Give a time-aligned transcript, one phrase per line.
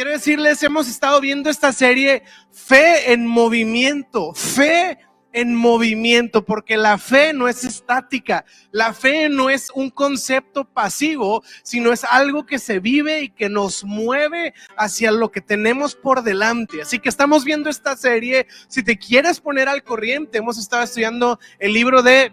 [0.00, 4.98] quiero decirles, hemos estado viendo esta serie Fe en Movimiento, Fe
[5.34, 11.44] en movimiento, porque la fe no es estática, la fe no es un concepto pasivo,
[11.62, 16.22] sino es algo que se vive y que nos mueve hacia lo que tenemos por
[16.22, 16.80] delante.
[16.80, 21.38] Así que estamos viendo esta serie, si te quieres poner al corriente, hemos estado estudiando
[21.58, 22.32] el libro de...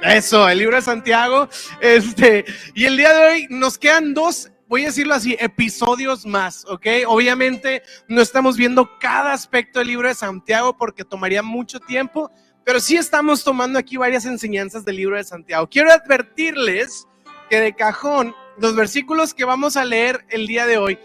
[0.00, 1.48] Eso, el libro de Santiago.
[1.80, 6.64] Este, y el día de hoy nos quedan dos voy a decirlo así, episodios más,
[6.66, 6.86] ¿ok?
[7.06, 12.30] Obviamente no estamos viendo cada aspecto del libro de Santiago porque tomaría mucho tiempo,
[12.64, 15.66] pero sí estamos tomando aquí varias enseñanzas del libro de Santiago.
[15.68, 17.08] Quiero advertirles
[17.48, 20.98] que de cajón, los versículos que vamos a leer el día de hoy,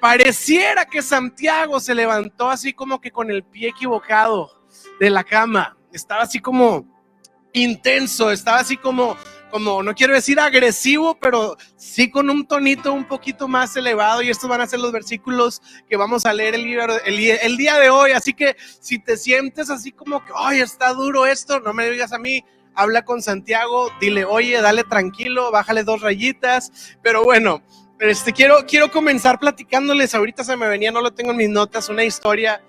[0.00, 4.50] pareciera que Santiago se levantó así como que con el pie equivocado
[4.98, 6.84] de la cama, estaba así como
[7.52, 9.16] intenso, estaba así como
[9.56, 14.20] como, no quiero decir agresivo, pero sí con un tonito un poquito más elevado.
[14.20, 18.10] Y estos van a ser los versículos que vamos a leer el, día de hoy.
[18.10, 22.12] Así que si te sientes así como que, ay, está duro esto, no me digas
[22.12, 26.98] a mí, habla con Santiago, dile, oye, dale tranquilo, bájale dos rayitas.
[27.02, 27.62] Pero bueno,
[27.98, 30.14] este, quiero, quiero comenzar platicándoles.
[30.14, 32.62] Ahorita se me venía, no lo tengo en mis notas, una historia.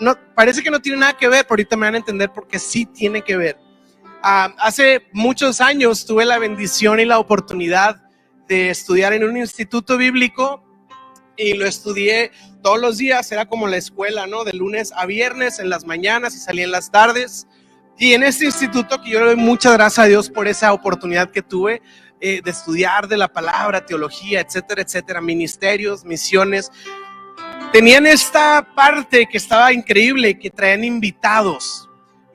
[0.00, 2.58] No, parece que no tiene nada que ver, pero ahorita me van a entender porque
[2.58, 3.58] sí tiene que ver.
[4.26, 8.00] Ah, hace muchos años tuve la bendición y la oportunidad
[8.48, 10.64] de estudiar en un instituto bíblico
[11.36, 14.44] y lo estudié todos los días, era como la escuela, ¿no?
[14.44, 17.46] De lunes a viernes, en las mañanas y salía en las tardes.
[17.98, 21.30] Y en este instituto, que yo le doy muchas gracias a Dios por esa oportunidad
[21.30, 21.82] que tuve
[22.22, 26.72] eh, de estudiar de la palabra, teología, etcétera, etcétera, ministerios, misiones,
[27.74, 31.83] tenían esta parte que estaba increíble, que traían invitados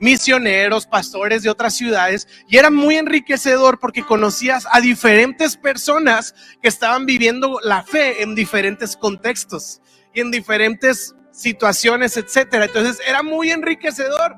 [0.00, 6.68] misioneros, pastores de otras ciudades, y era muy enriquecedor porque conocías a diferentes personas que
[6.68, 9.80] estaban viviendo la fe en diferentes contextos
[10.12, 12.64] y en diferentes situaciones, etcétera.
[12.64, 14.36] Entonces era muy enriquecedor.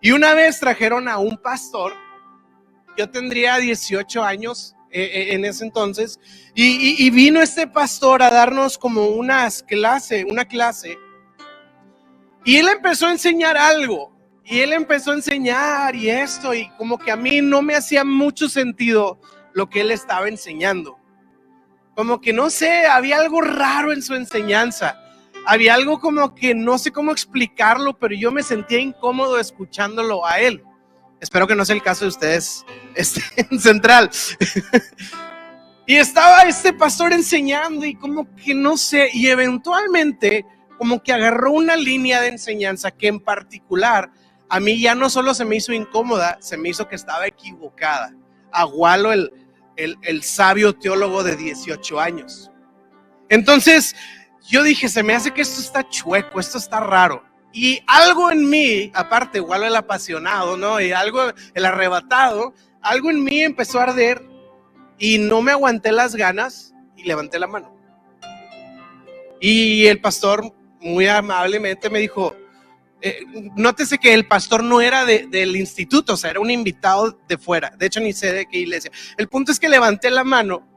[0.00, 1.92] Y una vez trajeron a un pastor,
[2.98, 6.18] yo tendría 18 años eh, eh, en ese entonces,
[6.54, 10.98] y, vino este pastor a darnos como unas clase, una clase,
[12.44, 14.11] y él empezó a enseñar algo
[14.44, 18.04] y él empezó a enseñar y esto, y como que a mí no me hacía
[18.04, 19.20] mucho sentido
[19.52, 20.98] lo que él estaba enseñando.
[21.94, 24.98] Como que no sé, había algo raro en su enseñanza.
[25.46, 30.40] Había algo como que no sé cómo explicarlo, pero yo me sentía incómodo escuchándolo a
[30.40, 30.62] él.
[31.20, 32.64] Espero que no sea el caso de ustedes
[32.94, 34.10] este, en Central.
[35.86, 40.46] y estaba este pastor enseñando y como que no sé, y eventualmente
[40.78, 44.10] como que agarró una línea de enseñanza que en particular
[44.52, 48.14] a mí ya no solo se me hizo incómoda, se me hizo que estaba equivocada.
[48.52, 49.32] Agualo, el,
[49.76, 52.50] el, el sabio teólogo de 18 años.
[53.30, 53.96] Entonces,
[54.46, 57.24] yo dije, se me hace que esto está chueco, esto está raro.
[57.50, 60.78] Y algo en mí, aparte, igual el apasionado, ¿no?
[60.82, 62.52] Y algo, el arrebatado,
[62.82, 64.22] algo en mí empezó a arder
[64.98, 67.74] y no me aguanté las ganas y levanté la mano.
[69.40, 72.36] Y el pastor muy amablemente me dijo,
[73.04, 73.24] eh,
[73.56, 77.70] nótese que el pastor no era del instituto, o sea, era un invitado de fuera.
[77.76, 78.92] De hecho, ni sé de qué iglesia.
[79.16, 80.68] El punto es que levanté la mano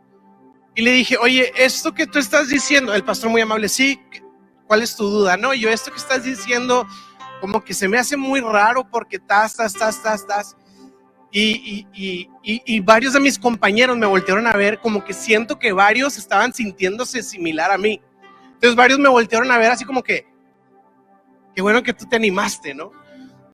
[0.73, 4.01] y le dije, oye, esto que tú estás diciendo, el pastor muy amable, sí,
[4.65, 5.37] ¿cuál es tu duda?
[5.37, 6.87] No, yo esto que estás diciendo,
[7.41, 10.57] como que se me hace muy raro porque estás, estás, estás.
[11.31, 15.59] Y, y, y, y, varios de mis compañeros me voltearon a ver, como que siento
[15.59, 18.01] que varios estaban sintiéndose similar a mí.
[18.53, 20.25] Entonces varios me voltearon a ver así como que,
[21.55, 22.91] qué bueno que tú te animaste, ¿no?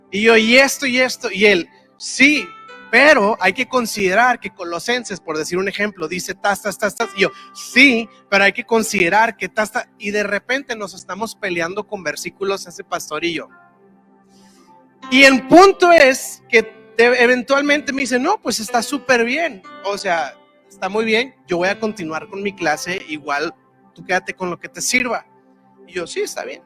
[0.09, 2.47] Y yo, y esto, y esto, y él, sí,
[2.91, 6.95] pero hay que considerar que Colosenses, por decir un ejemplo, dice tas, tas, tas.
[7.15, 9.87] Y yo, sí, pero hay que considerar que tas, tas.
[9.97, 13.47] Y de repente nos estamos peleando con versículos ese pastor y yo.
[15.09, 19.63] Y el punto es que eventualmente me dice, no, pues está súper bien.
[19.85, 20.35] O sea,
[20.67, 21.33] está muy bien.
[21.47, 23.01] Yo voy a continuar con mi clase.
[23.07, 23.55] Igual
[23.95, 25.25] tú quédate con lo que te sirva.
[25.87, 26.61] Y yo, sí, está bien.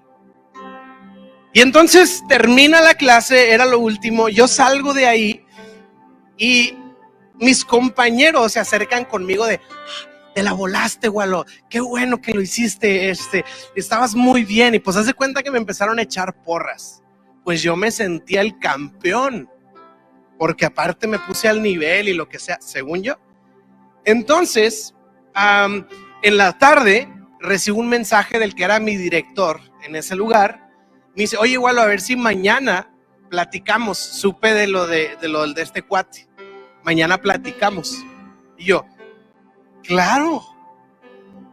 [1.56, 5.46] Y entonces termina la clase, era lo último, yo salgo de ahí
[6.38, 6.78] y
[7.36, 9.62] mis compañeros se acercan conmigo de,
[10.34, 14.76] te la volaste, Gualo, qué bueno que lo hiciste, este, estabas muy bien.
[14.76, 17.02] Y pues hace cuenta que me empezaron a echar porras.
[17.46, 19.50] Pues yo me sentía el campeón,
[20.38, 23.16] porque aparte me puse al nivel y lo que sea, según yo.
[24.04, 24.94] Entonces,
[25.34, 27.08] en la tarde
[27.40, 30.65] recibo un mensaje del que era mi director en ese lugar
[31.16, 32.92] me dice, oye, igual a ver si mañana
[33.30, 33.98] platicamos.
[33.98, 36.28] Supe de lo de, lo de este cuate.
[36.84, 38.04] Mañana platicamos.
[38.58, 38.86] Y yo,
[39.84, 40.44] claro.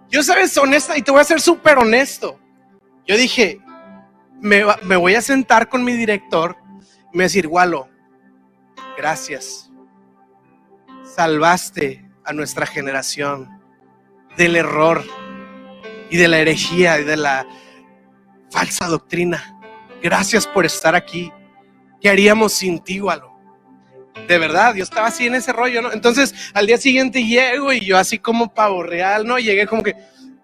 [0.09, 2.39] Yo sabes, honesta, y te voy a ser súper honesto.
[3.07, 3.61] Yo dije,
[4.41, 6.57] me, me, voy a sentar con mi director
[7.13, 7.89] y me decir, Walo,
[8.97, 9.71] gracias.
[11.05, 13.61] Salvaste a nuestra generación
[14.37, 15.05] del error
[16.11, 17.47] y de la herejía y de la
[18.51, 19.52] falsa doctrina.
[20.03, 21.33] Gracias por estar aquí.
[22.01, 23.33] ¿Qué haríamos sin ti, Walo?
[24.27, 25.93] De verdad, yo estaba así en ese rollo, ¿no?
[25.93, 29.39] Entonces, al día siguiente llego y yo así como pavo real, ¿no?
[29.39, 29.95] Llegué como que,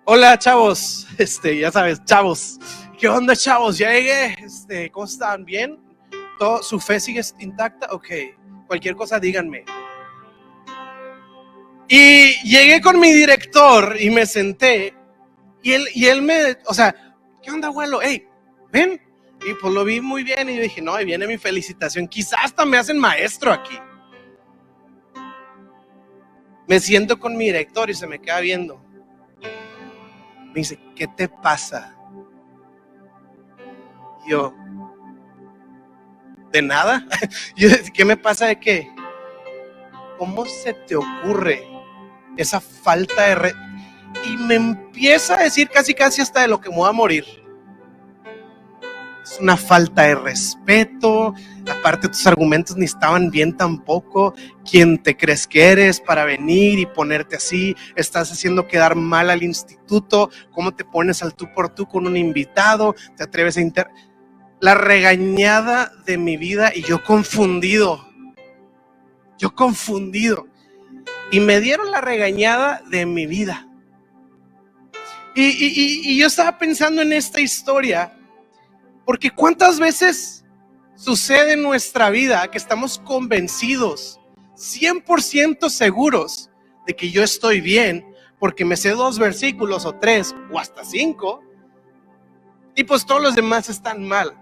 [0.04, 2.58] hola, chavos, este, ya sabes, chavos.
[2.98, 3.78] ¿Qué onda, chavos?
[3.78, 5.44] Ya llegué, este, ¿cómo están?
[5.44, 5.78] ¿Bien?
[6.38, 7.88] ¿Todo, ¿Su fe sigue intacta?
[7.90, 8.06] Ok,
[8.66, 9.64] cualquier cosa díganme.
[11.88, 14.94] Y llegué con mi director y me senté
[15.62, 16.94] y él, y él me, o sea,
[17.42, 18.00] ¿qué onda, abuelo?
[18.02, 18.26] Hey,
[18.70, 19.00] ven,
[19.46, 22.08] y pues lo vi muy bien y dije, no, ahí viene mi felicitación.
[22.08, 23.78] Quizás hasta me hacen maestro aquí.
[26.66, 28.84] Me siento con mi director y se me queda viendo.
[30.48, 31.94] Me dice, ¿qué te pasa?
[34.28, 34.54] yo,
[36.52, 37.06] ¿de nada?
[37.94, 38.90] ¿Qué me pasa de qué?
[40.18, 41.66] ¿Cómo se te ocurre
[42.36, 43.54] esa falta de...
[44.24, 47.24] Y me empieza a decir casi casi hasta de lo que me voy a morir
[49.30, 51.34] es una falta de respeto,
[51.70, 54.34] aparte tus argumentos ni estaban bien tampoco,
[54.68, 59.42] quién te crees que eres para venir y ponerte así, estás haciendo quedar mal al
[59.42, 63.88] instituto, cómo te pones al tú por tú con un invitado, te atreves a inter...
[64.60, 68.08] La regañada de mi vida y yo confundido,
[69.38, 70.48] yo confundido.
[71.30, 73.68] Y me dieron la regañada de mi vida.
[75.36, 78.17] Y, y yo estaba pensando en esta historia
[79.08, 80.44] porque cuántas veces
[80.94, 84.20] sucede en nuestra vida que estamos convencidos,
[84.54, 86.50] 100% seguros
[86.86, 88.04] de que yo estoy bien,
[88.38, 91.42] porque me sé dos versículos o tres o hasta cinco,
[92.74, 94.36] y pues todos los demás están mal.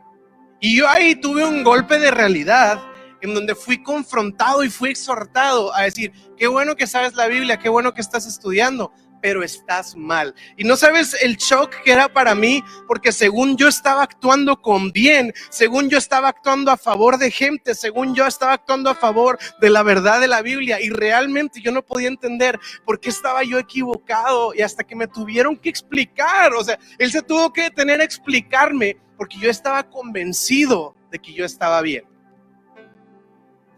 [0.59, 2.83] Y yo ahí tuve un golpe de realidad
[3.21, 7.61] en donde fui confrontado y fui exhortado a decir, qué bueno que sabes la Biblia,
[7.61, 10.35] qué bueno que estás estudiando, pero estás mal.
[10.57, 14.93] Y no sabes el shock que era para mí, porque según yo estaba actuando con
[14.93, 19.39] bien, según yo estaba actuando a favor de gente, según yo estaba actuando a favor
[19.61, 23.43] de la verdad de la Biblia, y realmente yo no podía entender por qué estaba
[23.43, 27.63] yo equivocado y hasta que me tuvieron que explicar, o sea, él se tuvo que
[27.63, 32.05] detener a explicarme porque yo estaba convencido de que yo estaba bien.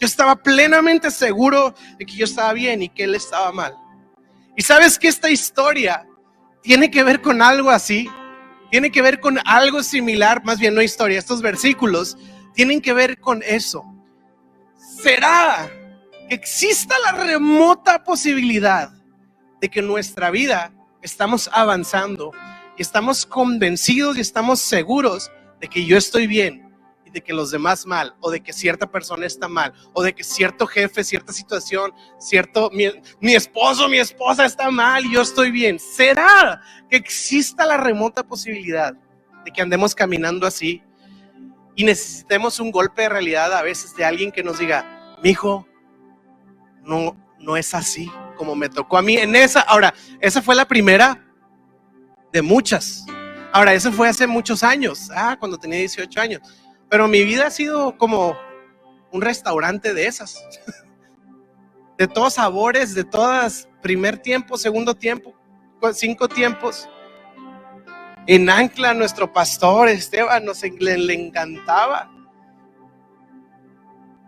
[0.01, 3.75] Yo estaba plenamente seguro de que yo estaba bien y que él estaba mal.
[4.59, 6.05] Y sabes que esta historia
[6.63, 8.11] tiene que ver con algo así,
[8.73, 12.19] tiene que ver con algo similar, más bien no historia, estos versículos
[12.55, 13.85] tienen que ver con eso.
[15.01, 15.71] ¿Será
[16.29, 18.91] que exista la remota posibilidad
[19.61, 20.73] de que en nuestra vida
[21.03, 22.33] estamos avanzando
[22.77, 26.68] y estamos convencidos y estamos seguros de que yo estoy bien
[27.11, 30.25] de que los demás mal, o de que cierta persona está mal, o de que
[30.25, 32.87] cierto jefe, cierta situación, cierto, mi,
[33.21, 35.79] mi esposo, mi esposa está mal y yo estoy bien.
[35.79, 38.95] ¿Será que exista la remota posibilidad
[39.45, 40.83] de que andemos caminando así
[41.75, 45.67] y necesitemos un golpe de realidad a veces de alguien que nos diga, mi hijo,
[46.83, 49.61] no, no es así como me tocó a mí en esa.
[49.61, 51.23] Ahora, esa fue la primera
[52.33, 53.05] de muchas.
[53.53, 56.41] Ahora, eso fue hace muchos años, ah, cuando tenía 18 años.
[56.89, 58.37] Pero mi vida ha sido como
[59.13, 60.43] un restaurante de esas.
[61.97, 65.35] De todos sabores, de todas, primer tiempo, segundo tiempo,
[65.95, 66.89] cinco tiempos.
[68.29, 72.09] En Ancla, nuestro pastor Esteban nos le, encantaba.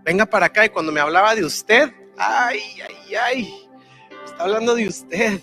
[0.03, 3.55] Venga para acá y cuando me hablaba de usted, ay, ay, ay,
[4.25, 5.41] está hablando de usted.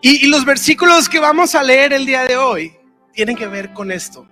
[0.00, 2.76] y los versículos que vamos a leer el día de hoy
[3.12, 4.26] tienen que ver con esto.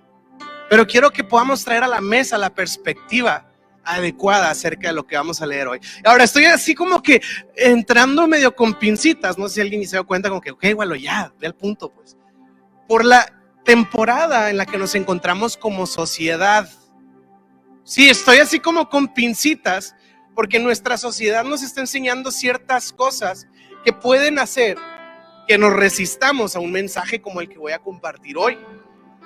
[0.69, 3.51] Pero quiero que podamos traer a la mesa la perspectiva
[3.83, 5.79] adecuada acerca de lo que vamos a leer hoy.
[6.05, 7.21] Ahora estoy así como que
[7.55, 10.95] entrando medio con pincitas, no sé si alguien se dio cuenta como que, ok, bueno,
[10.95, 12.15] ya, ve al punto, pues.
[12.87, 13.25] Por la
[13.63, 16.69] temporada en la que nos encontramos como sociedad.
[17.83, 19.95] Sí, estoy así como con pincitas
[20.35, 23.47] porque nuestra sociedad nos está enseñando ciertas cosas
[23.83, 24.77] que pueden hacer
[25.47, 28.57] que nos resistamos a un mensaje como el que voy a compartir hoy.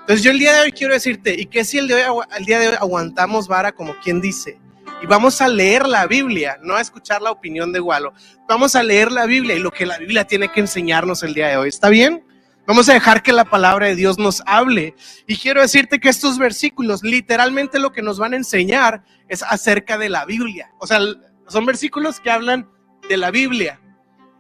[0.04, 2.44] Entonces yo el día de hoy quiero decirte, ¿y qué si el, de hoy, el
[2.44, 4.60] día de hoy aguantamos vara como quien dice?
[5.02, 8.14] Y vamos a leer la Biblia, no a escuchar la opinión de Walo.
[8.46, 11.48] Vamos a leer la Biblia y lo que la Biblia tiene que enseñarnos el día
[11.48, 11.70] de hoy.
[11.70, 12.26] ¿Está bien?
[12.68, 14.94] Vamos a dejar que la palabra de Dios nos hable.
[15.26, 19.98] Y quiero decirte que estos versículos literalmente lo que nos van a enseñar es acerca
[19.98, 20.70] de la Biblia.
[20.80, 21.00] O sea,
[21.48, 22.70] son versículos que hablan
[23.08, 23.80] de la Biblia.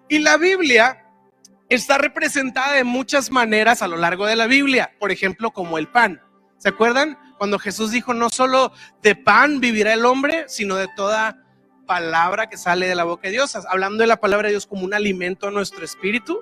[0.10, 1.03] Y la Biblia
[1.74, 5.88] está representada de muchas maneras a lo largo de la Biblia, por ejemplo, como el
[5.88, 6.22] pan.
[6.58, 7.18] ¿Se acuerdan?
[7.38, 11.38] Cuando Jesús dijo, no solo de pan vivirá el hombre, sino de toda
[11.86, 14.84] palabra que sale de la boca de Dios, hablando de la palabra de Dios como
[14.84, 16.42] un alimento a nuestro espíritu.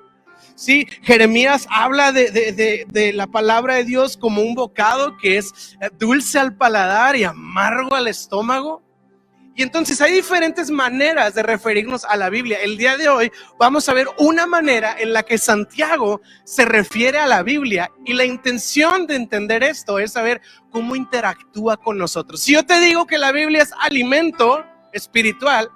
[0.54, 6.38] Sí, Jeremías habla de, de, la palabra de Dios como un bocado que es dulce
[6.38, 8.82] al paladar y amargo al estómago.
[9.54, 12.58] Y entonces hay diferentes maneras de referirnos a la Biblia.
[12.62, 17.18] El día de hoy vamos a ver una manera en la que Santiago se refiere
[17.18, 20.40] a la Biblia y la intención de entender esto es saber
[20.70, 22.40] cómo interactúa con nosotros.
[22.40, 25.68] Si yo te digo que la Biblia es alimento espiritual,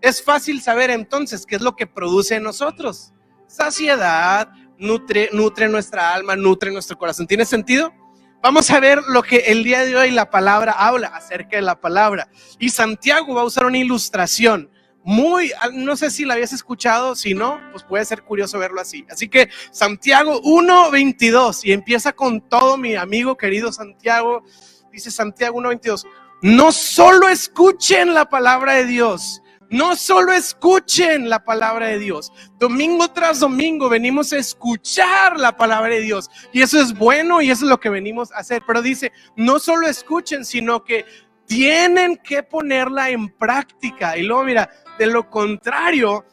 [0.00, 3.12] es fácil saber entonces qué es lo que produce en nosotros.
[3.46, 4.48] Saciedad,
[4.78, 7.28] nutre, nutre nuestra alma, nutre nuestro corazón.
[7.28, 7.92] ¿Tiene sentido?
[8.42, 11.80] Vamos a ver lo que el día de hoy la palabra habla acerca de la
[11.80, 12.28] palabra.
[12.58, 14.68] Y Santiago va a usar una ilustración
[15.04, 19.06] muy, no sé si la habías escuchado, si no, pues puede ser curioso verlo así.
[19.08, 24.42] Así que Santiago 1.22 y empieza con todo mi amigo querido Santiago.
[24.90, 26.04] Dice Santiago 1.22,
[26.42, 29.41] no solo escuchen la palabra de Dios,
[29.72, 32.30] no solo escuchen la palabra de Dios.
[32.58, 36.30] Domingo tras domingo venimos a escuchar la palabra de Dios.
[36.52, 38.62] Y eso es bueno y eso es lo que venimos a hacer.
[38.66, 41.06] Pero dice, no solo escuchen, sino que
[41.46, 44.18] tienen que ponerla en práctica.
[44.18, 46.26] Y luego mira, de lo contrario,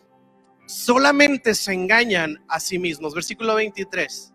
[0.68, 3.16] solamente se engañan a sí mismos.
[3.16, 4.34] Versículo 23.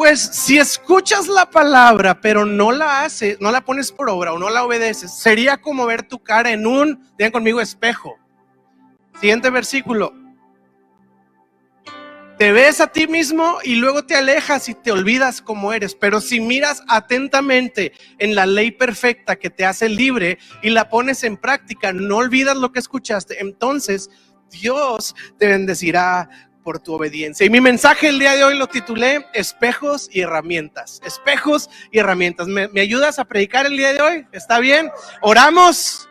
[0.00, 4.38] Pues si escuchas la palabra, pero no la haces, no la pones por obra o
[4.38, 8.16] no la obedeces, sería como ver tu cara en un, conmigo, espejo.
[9.20, 10.14] Siguiente versículo.
[12.38, 15.94] Te ves a ti mismo y luego te alejas y te olvidas cómo eres.
[15.94, 21.24] Pero si miras atentamente en la ley perfecta que te hace libre y la pones
[21.24, 24.08] en práctica, no olvidas lo que escuchaste, entonces
[24.50, 27.46] Dios te bendecirá por tu obediencia.
[27.46, 31.00] Y mi mensaje el día de hoy lo titulé Espejos y herramientas.
[31.04, 32.46] Espejos y herramientas.
[32.46, 34.26] ¿Me, ayudas a predicar el día de hoy?
[34.32, 34.90] ¿Está bien?
[35.22, 36.08] Oramos.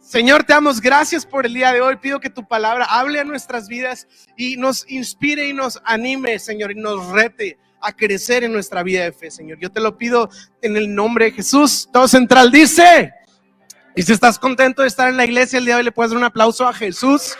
[0.00, 1.96] Señor, te damos gracias por el día de hoy.
[1.96, 6.72] Pido que tu palabra hable a nuestras vidas y nos inspire y nos anime, Señor,
[6.72, 9.58] y nos rete a crecer en nuestra vida de fe, Señor.
[9.60, 10.30] Yo te lo pido
[10.62, 11.88] en el nombre de Jesús.
[11.92, 13.12] Todo central dice.
[13.94, 16.10] Y si estás contento de estar en la iglesia el día de hoy, le puedes
[16.10, 17.36] dar un aplauso a Jesús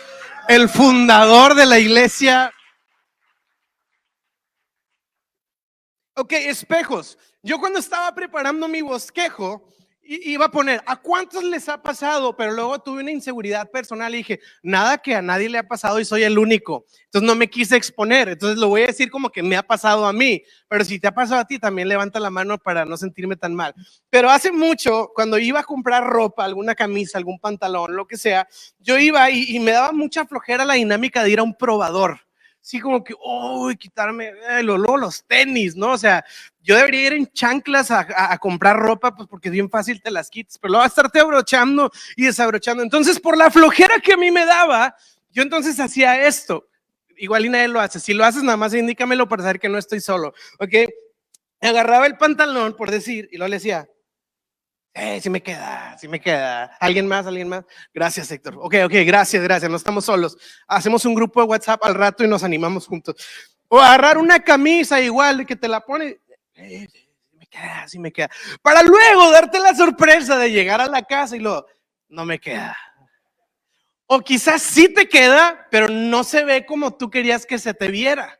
[0.49, 2.51] el fundador de la iglesia.
[6.15, 7.19] Ok, espejos.
[7.43, 9.69] Yo cuando estaba preparando mi bosquejo,
[10.09, 12.35] iba a poner, ¿a cuántos les ha pasado?
[12.35, 15.99] Pero luego tuve una inseguridad personal y dije, nada que a nadie le ha pasado
[15.99, 16.85] y soy el único.
[17.05, 18.29] Entonces no me quise exponer.
[18.29, 20.41] Entonces lo voy a decir como que me ha pasado a mí.
[20.67, 23.53] Pero si te ha pasado a ti, también levanta la mano para no sentirme tan
[23.53, 23.73] mal.
[24.09, 28.47] Pero hace mucho, cuando iba a comprar ropa, alguna camisa, algún pantalón, lo que sea,
[28.79, 32.19] yo iba y, me daba mucha flojera la dinámica de ir a un probador
[32.61, 35.91] sí como que, uy, quitarme eh, los tenis, ¿no?
[35.91, 36.23] O sea,
[36.61, 40.29] yo debería ir en chanclas a, comprar ropa, pues porque es bien fácil te las
[40.29, 42.83] quites, pero luego a estarte abrochando y desabrochando.
[42.83, 44.95] Entonces, por la flojera que a mí me daba,
[45.31, 46.67] yo entonces hacía esto.
[47.17, 47.99] Igual y lo hace.
[47.99, 50.73] Si lo haces, nada más indícamelo para saber que no estoy solo, ¿ok?
[51.61, 53.89] Agarraba el pantalón, por decir, y luego le decía,
[54.93, 56.75] eh, sí me queda, sí me queda.
[56.79, 57.25] ¿Alguien más?
[57.27, 57.63] ¿Alguien más?
[57.93, 58.55] Gracias, Héctor.
[58.59, 59.69] Ok, ok, gracias, gracias.
[59.69, 60.37] No estamos solos.
[60.67, 63.15] Hacemos un grupo de WhatsApp al rato y nos animamos juntos.
[63.67, 66.19] O agarrar una camisa igual que te la pone.
[66.55, 68.29] Eh, sí me queda, sí me queda.
[68.61, 71.65] Para luego darte la sorpresa de llegar a la casa y lo,
[72.09, 72.75] no me queda.
[74.07, 77.89] O quizás sí te queda, pero no se ve como tú querías que se te
[77.89, 78.39] viera.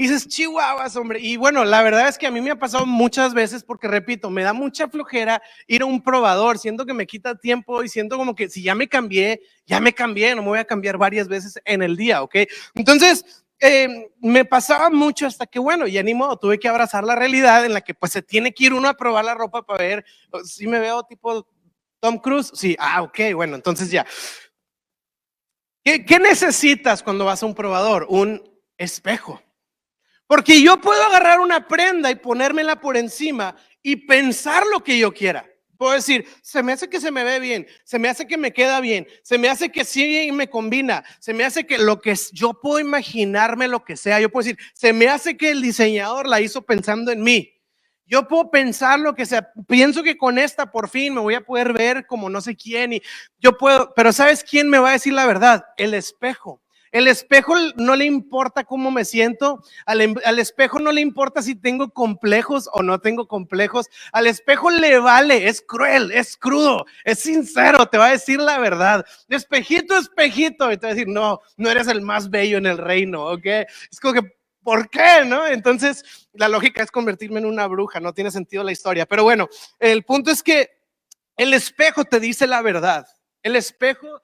[0.00, 1.20] Y dices, chihuahuas, hombre.
[1.20, 4.30] Y bueno, la verdad es que a mí me ha pasado muchas veces porque, repito,
[4.30, 6.56] me da mucha flojera ir a un probador.
[6.56, 9.92] Siento que me quita tiempo y siento como que si ya me cambié, ya me
[9.92, 12.34] cambié, no me voy a cambiar varias veces en el día, ¿ok?
[12.76, 17.14] Entonces, eh, me pasaba mucho hasta que, bueno, ya ni modo, tuve que abrazar la
[17.14, 19.84] realidad en la que pues se tiene que ir uno a probar la ropa para
[19.84, 20.04] ver
[20.44, 21.46] si me veo tipo
[22.00, 22.50] Tom Cruise.
[22.54, 24.06] Sí, ah, ok, bueno, entonces ya.
[25.84, 28.06] ¿Qué necesitas cuando vas a un probador?
[28.08, 28.42] Un
[28.78, 29.42] espejo.
[30.30, 35.12] Porque yo puedo agarrar una prenda y ponérmela por encima y pensar lo que yo
[35.12, 35.44] quiera.
[35.76, 38.52] Puedo decir, se me hace que se me ve bien, se me hace que me
[38.52, 42.14] queda bien, se me hace que sí me combina, se me hace que lo que
[42.30, 44.20] yo puedo imaginarme lo que sea.
[44.20, 47.52] Yo puedo decir, se me hace que el diseñador la hizo pensando en mí.
[48.06, 49.50] Yo puedo pensar lo que sea.
[49.66, 52.92] Pienso que con esta por fin me voy a poder ver como no sé quién
[52.92, 53.02] y
[53.40, 55.64] yo puedo, pero ¿sabes quién me va a decir la verdad?
[55.76, 56.62] El espejo.
[56.92, 61.54] El espejo no le importa cómo me siento, al, al, espejo no le importa si
[61.54, 67.20] tengo complejos o no tengo complejos, al espejo le vale, es cruel, es crudo, es
[67.20, 69.04] sincero, te va a decir la verdad.
[69.28, 72.78] Espejito, espejito, y te va a decir, no, no eres el más bello en el
[72.78, 73.46] reino, ¿ok?
[73.90, 75.24] Es como que, ¿por qué?
[75.24, 75.46] ¿No?
[75.46, 79.48] Entonces, la lógica es convertirme en una bruja, no tiene sentido la historia, pero bueno,
[79.78, 80.70] el punto es que
[81.36, 83.06] el espejo te dice la verdad.
[83.42, 84.20] El espejo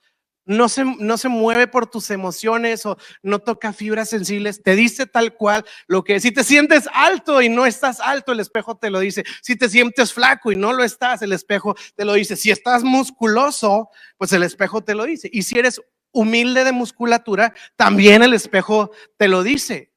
[0.47, 5.07] no se, no se mueve por tus emociones o no toca fibras sensibles, te dice
[5.07, 8.91] tal cual lo que Si te sientes alto y no estás alto, el espejo te
[8.91, 9.25] lo dice.
[9.43, 12.37] Si te sientes flaco y no lo estás, el espejo te lo dice.
[12.37, 15.29] Si estás musculoso, pues el espejo te lo dice.
[15.33, 15.81] Y si eres
[16.13, 19.93] humilde de musculatura, también el espejo te lo dice.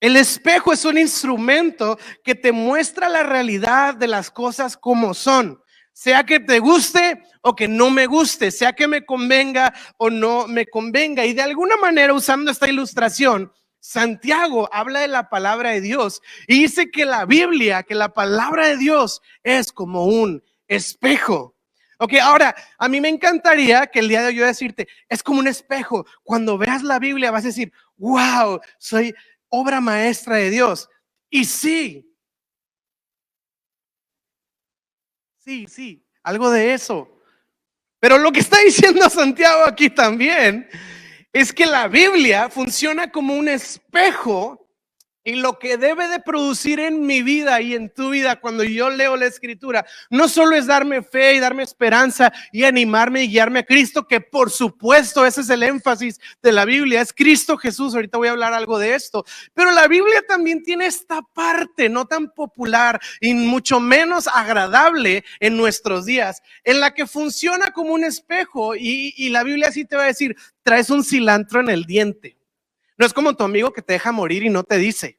[0.00, 5.60] El espejo es un instrumento que te muestra la realidad de las cosas como son
[5.98, 10.46] sea que te guste o que no me guste, sea que me convenga o no
[10.46, 11.26] me convenga.
[11.26, 16.62] Y de alguna manera, usando esta ilustración, Santiago habla de la palabra de Dios y
[16.62, 21.56] dice que la Biblia, que la palabra de Dios es como un espejo.
[21.98, 25.40] Ok, ahora, a mí me encantaría que el día de hoy yo decirte, es como
[25.40, 26.06] un espejo.
[26.22, 29.12] Cuando veas la Biblia vas a decir, wow, soy
[29.48, 30.88] obra maestra de Dios.
[31.28, 32.07] Y sí,
[35.48, 37.08] Sí, sí, algo de eso.
[38.00, 40.68] Pero lo que está diciendo Santiago aquí también
[41.32, 44.67] es que la Biblia funciona como un espejo
[45.28, 48.88] y lo que debe de producir en mi vida y en tu vida cuando yo
[48.88, 53.58] leo la escritura, no solo es darme fe y darme esperanza y animarme y guiarme
[53.58, 57.94] a Cristo, que por supuesto ese es el énfasis de la Biblia, es Cristo Jesús,
[57.94, 62.06] ahorita voy a hablar algo de esto, pero la Biblia también tiene esta parte no
[62.06, 68.04] tan popular y mucho menos agradable en nuestros días, en la que funciona como un
[68.04, 71.84] espejo y, y la Biblia así te va a decir, traes un cilantro en el
[71.84, 72.38] diente.
[72.98, 75.17] No es como tu amigo que te deja morir y no te dice.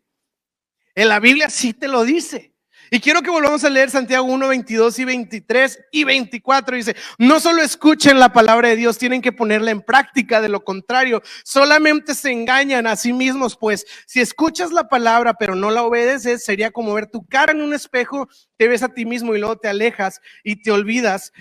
[1.00, 2.54] En la Biblia sí te lo dice.
[2.92, 6.76] Y quiero que volvamos a leer Santiago 1, 22 y 23 y 24.
[6.76, 10.42] Dice, no solo escuchen la palabra de Dios, tienen que ponerla en práctica.
[10.42, 13.56] De lo contrario, solamente se engañan a sí mismos.
[13.56, 17.62] Pues si escuchas la palabra pero no la obedeces, sería como ver tu cara en
[17.62, 21.32] un espejo, te ves a ti mismo y luego te alejas y te olvidas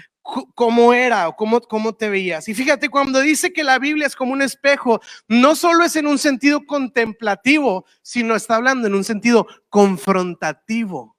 [0.55, 2.49] cómo era o cómo, cómo te veías.
[2.49, 6.07] Y fíjate, cuando dice que la Biblia es como un espejo, no solo es en
[6.07, 11.17] un sentido contemplativo, sino está hablando en un sentido confrontativo.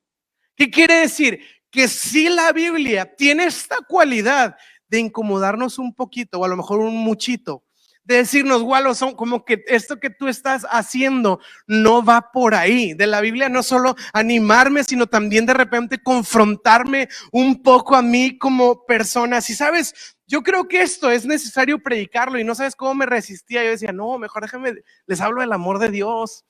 [0.55, 1.39] ¿Qué quiere decir?
[1.71, 4.55] Que si la Biblia tiene esta cualidad
[4.87, 7.63] de incomodarnos un poquito o a lo mejor un muchito,
[8.09, 12.95] de decirnos, Walo, son como que esto que tú estás haciendo no va por ahí.
[12.95, 18.39] De la Biblia no solo animarme, sino también de repente confrontarme un poco a mí
[18.39, 19.41] como persona.
[19.41, 23.63] Si sabes, yo creo que esto es necesario predicarlo y no sabes cómo me resistía.
[23.63, 24.73] Yo decía, no, mejor déjame,
[25.05, 26.45] les hablo del amor de Dios.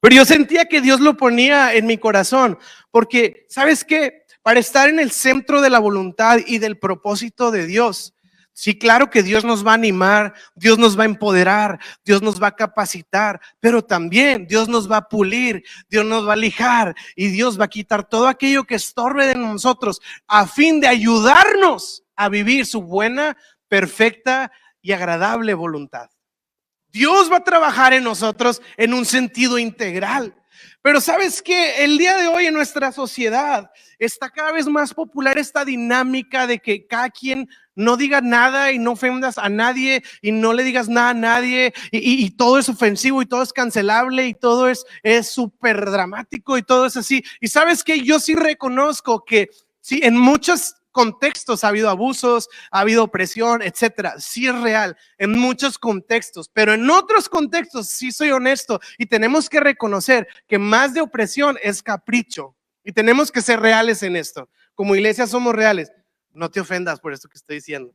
[0.00, 2.58] Pero yo sentía que Dios lo ponía en mi corazón,
[2.90, 4.24] porque, ¿sabes qué?
[4.40, 8.15] Para estar en el centro de la voluntad y del propósito de Dios,
[8.58, 12.42] Sí, claro que Dios nos va a animar, Dios nos va a empoderar, Dios nos
[12.42, 16.94] va a capacitar, pero también Dios nos va a pulir, Dios nos va a lijar
[17.14, 22.02] y Dios va a quitar todo aquello que estorbe de nosotros a fin de ayudarnos
[22.16, 23.36] a vivir su buena,
[23.68, 26.08] perfecta y agradable voluntad.
[26.88, 30.34] Dios va a trabajar en nosotros en un sentido integral.
[30.86, 35.36] Pero sabes que el día de hoy en nuestra sociedad está cada vez más popular
[35.36, 40.30] esta dinámica de que cada quien no diga nada y no ofendas a nadie y
[40.30, 44.34] no le digas nada a nadie y, todo es ofensivo y todo es cancelable y
[44.34, 44.86] todo es
[45.28, 47.24] súper dramático y todo es así.
[47.40, 52.80] Y sabes que yo sí reconozco que sí, en muchos contextos ha habido abusos, ha
[52.80, 54.14] habido opresión, etcétera.
[54.18, 59.50] Sí es real en muchos contextos, pero en otros contextos sí soy honesto y tenemos
[59.50, 64.48] que reconocer que más de opresión es capricho y tenemos que ser reales en esto.
[64.74, 65.92] Como iglesia somos reales.
[66.32, 67.92] No te ofendas por esto que estoy diciendo.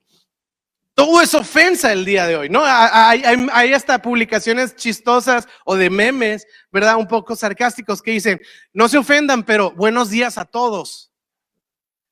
[0.93, 2.61] Todo es ofensa el día de hoy, ¿no?
[2.63, 6.97] Hay, hay, hasta publicaciones chistosas o de memes, ¿verdad?
[6.97, 8.39] Un poco sarcásticos que dicen,
[8.73, 11.10] no se ofendan, pero buenos días a todos.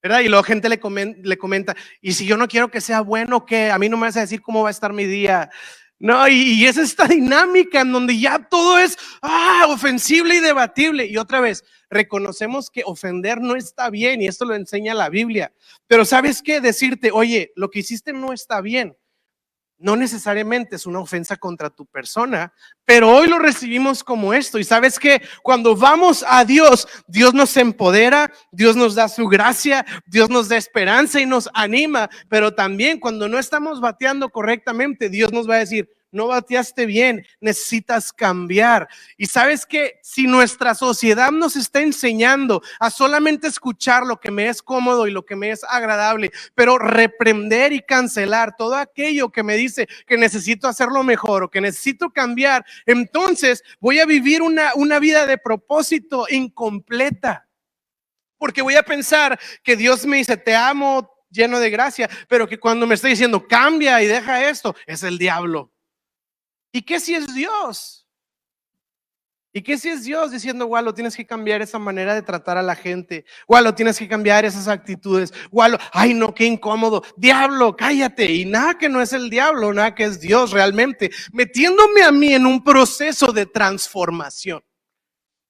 [0.02, 0.22] ¿Verdad?
[0.22, 3.46] Y luego gente le comenta, le comenta, y si yo no quiero que sea bueno,
[3.46, 3.72] ¿qué?
[3.72, 5.50] A mí no me vas a decir cómo va a estar mi día.
[6.02, 11.06] No, y, es esta dinámica en donde ya todo es ah, ofensible y debatible.
[11.06, 15.52] Y otra vez, reconocemos que ofender no está bien y esto lo enseña la Biblia.
[15.88, 16.62] Pero ¿sabes qué?
[16.62, 18.96] Decirte, oye, lo que hiciste no está bien
[19.80, 22.54] no necesariamente es una ofensa contra tu persona,
[22.86, 24.60] pero hoy lo recibimos como esto.
[24.60, 29.86] Y sabes que cuando vamos a Dios, Dios nos empodera, Dios nos da su gracia,
[30.06, 35.32] Dios nos da esperanza y nos anima, pero también cuando no estamos bateando correctamente, Dios
[35.32, 38.88] nos va a decir, no bateaste bien, necesitas cambiar.
[39.17, 44.48] Y sabes que si nuestra sociedad nos está enseñando a solamente escuchar lo que me
[44.48, 49.43] es cómodo y lo que me es agradable, pero reprender y cancelar todo aquello que
[49.43, 54.72] me dice que necesito hacerlo mejor o que necesito cambiar, entonces voy a vivir una,
[54.76, 57.48] una vida de propósito incompleta.
[58.38, 62.60] Porque voy a pensar que Dios me dice, te amo, lleno de gracia, pero que
[62.60, 65.72] cuando me está diciendo cambia y deja esto, es el diablo.
[66.72, 68.06] ¿Y qué si es Dios?
[69.52, 72.62] ¿Y qué si es Dios diciendo, Gualo, tienes que cambiar esa manera de tratar a
[72.62, 73.26] la gente?
[73.48, 75.34] Gualo, tienes que cambiar esas actitudes.
[75.50, 77.04] Gualo, ay no, qué incómodo.
[77.18, 78.32] Diablo, cállate.
[78.32, 82.34] Y nada que no es el diablo, nada que es Dios realmente, metiéndome a mí
[82.34, 84.62] en un proceso de transformación.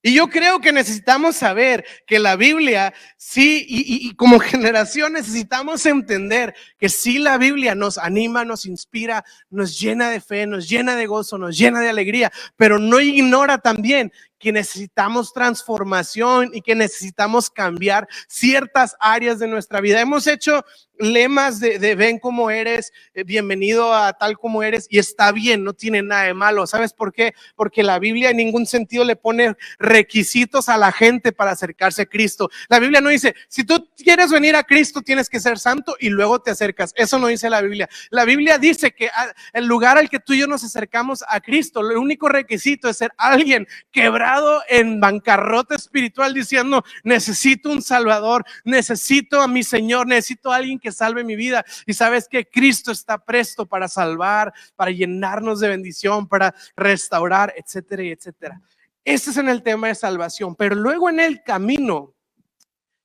[0.02, 6.56] Y yo creo que necesitamos saber que la Biblia, sí, y, como generación necesitamos entender
[6.78, 11.06] que sí la Biblia nos anima, nos inspira, nos llena de fe, nos llena de
[11.06, 17.50] gozo, nos llena de alegría, pero no ignora también que necesitamos transformación y que necesitamos
[17.50, 20.00] cambiar ciertas áreas de nuestra vida.
[20.00, 20.64] Hemos hecho
[21.00, 25.74] lemas de, ven como eres, eh, bienvenido a tal como eres y está bien, no
[25.74, 26.68] tiene nada de malo.
[26.68, 27.34] ¿Sabes por qué?
[27.56, 32.06] Porque la Biblia en ningún sentido le pone requisitos a la gente para acercarse a
[32.06, 32.50] Cristo.
[32.68, 36.10] La Biblia no dice, si tú quieres venir a Cristo tienes que ser santo y
[36.10, 36.94] luego te acercas.
[36.96, 37.90] Eso no dice la Biblia.
[38.10, 39.10] La Biblia dice que
[39.54, 42.98] el lugar al que tú y yo nos acercamos a Cristo, el único requisito es
[42.98, 44.29] ser alguien quebrado
[44.68, 50.92] en bancarrota espiritual diciendo, necesito un Salvador, necesito a mi Señor, necesito a alguien que
[50.92, 51.66] salve mi vida.
[51.86, 58.04] Y sabes que Cristo está presto para salvar, para llenarnos de bendición, para restaurar, etcétera
[58.04, 58.62] etcétera.
[59.04, 62.14] Este es en el tema de salvación, pero luego en el camino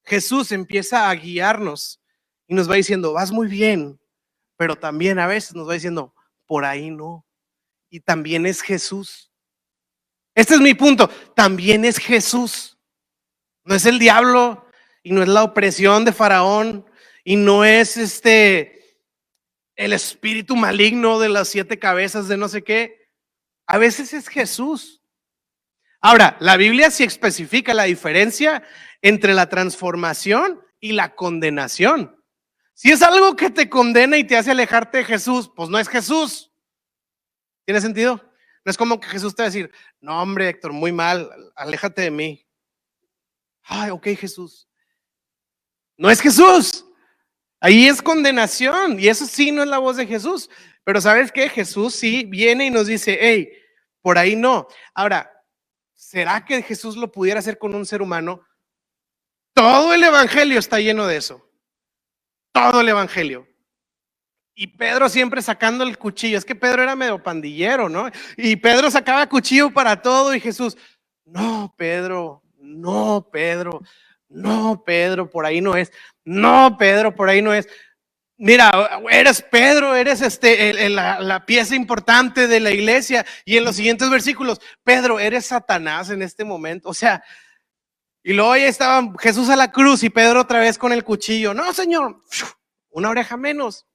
[0.04, 2.00] Jesús empieza a guiarnos
[2.46, 3.98] y nos va diciendo, vas muy bien,
[4.56, 6.14] pero también a veces nos va diciendo,
[6.46, 7.24] por ahí no.
[7.88, 9.30] Y también es Jesús.
[10.34, 12.76] Este es mi punto, también es Jesús.
[13.64, 14.66] No es el diablo
[15.02, 16.84] y no es la opresión de Faraón
[17.22, 19.00] y no es este
[19.76, 23.08] el espíritu maligno de las siete cabezas de no sé qué.
[23.66, 25.02] A veces es Jesús.
[26.00, 28.62] Ahora, la Biblia sí especifica la diferencia
[29.00, 32.22] entre la transformación y la condenación.
[32.74, 35.88] Si es algo que te condena y te hace alejarte de Jesús, pues no es
[35.88, 36.52] Jesús.
[37.64, 38.22] ¿Tiene sentido?
[38.64, 42.03] No es como que Jesús te va a decir, no hombre, Héctor, muy mal, aléjate
[42.03, 42.46] de mí.
[43.62, 44.68] Ay, ok, Jesús.
[45.96, 46.85] No es Jesús.
[47.61, 50.50] Ahí es condenación y eso sí no es la voz de Jesús.
[50.85, 51.48] Pero ¿sabes qué?
[51.48, 53.50] Jesús sí viene y nos dice, hey,
[54.03, 54.66] por ahí no.
[54.94, 55.31] Ahora,
[55.94, 58.42] ¿será que Jesús lo pudiera hacer con un ser humano?
[59.55, 61.50] Todo el Evangelio está lleno de eso.
[62.53, 63.48] Todo el Evangelio.
[64.54, 66.38] Y Pedro siempre sacando el cuchillo.
[66.38, 68.08] Es que Pedro era medio pandillero, ¿no?
[68.36, 70.76] Y Pedro sacaba cuchillo para todo y Jesús,
[71.24, 73.80] no, Pedro, no, Pedro,
[74.28, 75.92] no, Pedro, por ahí no es.
[76.24, 77.68] No, Pedro, por ahí no es.
[78.36, 83.24] Mira, eres Pedro, eres este, la, pieza importante de la iglesia.
[83.44, 86.88] Y en los siguientes versículos, Pedro, eres Satanás en este momento.
[86.88, 87.22] O sea,
[88.22, 91.54] y luego ya estaba Jesús a la cruz y Pedro otra vez con el cuchillo.
[91.54, 92.22] No, Señor,
[92.90, 93.86] una oreja menos.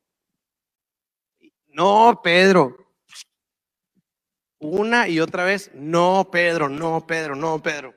[1.69, 2.75] No, Pedro.
[4.59, 7.95] Una y otra vez, no, Pedro, no, Pedro, no, Pedro.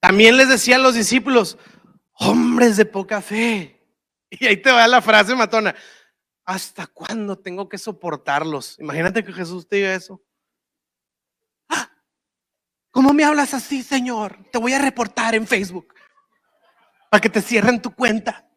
[0.00, 1.58] También les decía a los discípulos,
[2.14, 3.76] hombres de poca fe.
[4.32, 5.74] Y ahí te va la frase matona.
[6.44, 8.78] ¿Hasta cuándo tengo que soportarlos?
[8.78, 10.22] Imagínate que Jesús te diga eso.
[11.68, 11.90] Ah,
[12.92, 14.38] ¿Cómo me hablas así, Señor?
[14.52, 15.92] Te voy a reportar en Facebook
[17.10, 18.48] para que te cierren tu cuenta.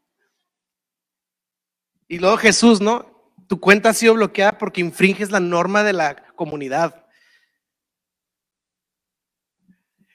[2.07, 3.12] Y luego Jesús, ¿no?
[3.53, 7.05] Tu cuenta ha sido bloqueada porque infringes la norma de la comunidad.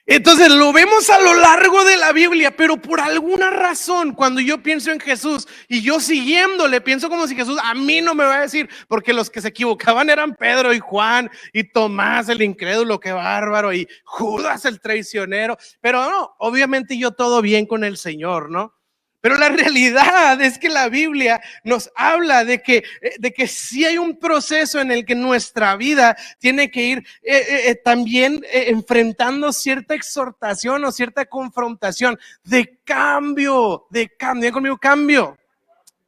[0.05, 4.61] Entonces lo vemos a lo largo de la Biblia, pero por alguna razón, cuando yo
[4.61, 8.39] pienso en Jesús y yo siguiéndole, pienso como si Jesús a mí no me va
[8.39, 12.99] a decir, porque los que se equivocaban eran Pedro y Juan y Tomás el incrédulo,
[12.99, 18.51] qué bárbaro, y Judas el traicionero, pero no, obviamente yo todo bien con el Señor,
[18.51, 18.78] ¿no?
[19.21, 23.83] Pero la realidad es que la Biblia nos habla de que, eh, de que sí
[23.83, 29.51] hay un proceso en el que nuestra vida tiene que ir eh, eh, también enfrentando
[29.51, 34.43] cierta exhortación o cierta confrontación de cambio, de cambio.
[34.43, 35.37] Ven conmigo, cambio.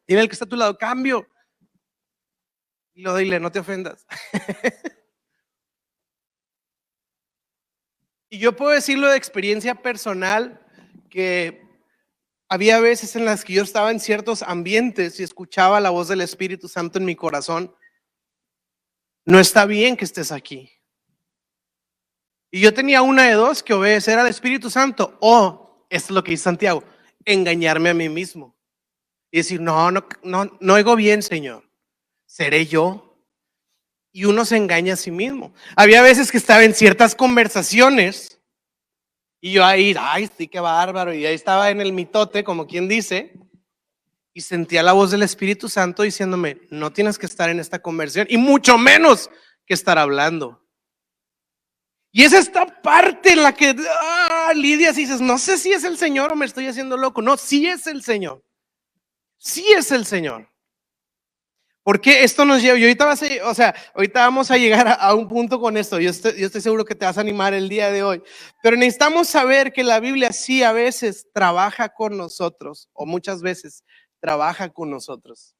[0.08, 1.28] Dile el que está a tu lado, cambio.
[2.94, 4.06] Y lo dile, no te ofendas.
[8.30, 10.62] y yo puedo decirlo de experiencia personal
[11.10, 11.61] que
[12.52, 16.20] había veces en las que yo estaba en ciertos ambientes y escuchaba la voz del
[16.20, 17.74] Espíritu Santo en mi corazón.
[19.24, 20.70] no está bien que estés aquí.
[22.52, 26.32] Y yo tenía una de dos, que obedecer al Espíritu Santo o, es lo que
[26.32, 26.84] dice Santiago,
[27.24, 28.54] engañarme a mí mismo.
[29.32, 31.64] Y decir, no, no, no, no oigo bien, Señor.
[32.26, 33.18] ¿Seré yo?
[34.12, 35.54] Y uno se engaña a sí mismo.
[35.78, 38.31] Había veces que estaba en ciertas conversaciones
[39.42, 41.14] y yo ahí, ay, sí, qué bárbaro.
[41.14, 43.34] Y ahí estaba en el mitote, como quien dice,
[44.34, 48.28] y sentía la voz del Espíritu Santo diciéndome, no tienes que estar en esta conversión
[48.30, 49.32] y mucho menos
[49.66, 50.62] que estar hablando.
[52.12, 55.84] Y es esta parte en la que, ah, Lidia, si dices, no sé si es
[55.86, 57.22] el Señor o me estoy haciendo loco.
[57.22, 58.44] No, sí es el Señor.
[59.38, 60.51] Sí es el Señor.
[61.84, 63.74] Porque esto nos lleva, y ahorita a,
[64.14, 66.00] vamos a llegar a, un punto con esto.
[66.00, 68.22] Yo estoy, yo estoy seguro que te vas a animar el día de hoy.
[68.62, 73.84] Pero necesitamos saber que la Biblia sí a veces trabaja con nosotros, o muchas veces
[74.20, 75.56] trabaja con nosotros.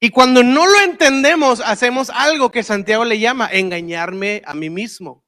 [0.00, 5.24] Y cuando no lo entendemos, hacemos algo que Santiago le llama engañarme a mí mismo.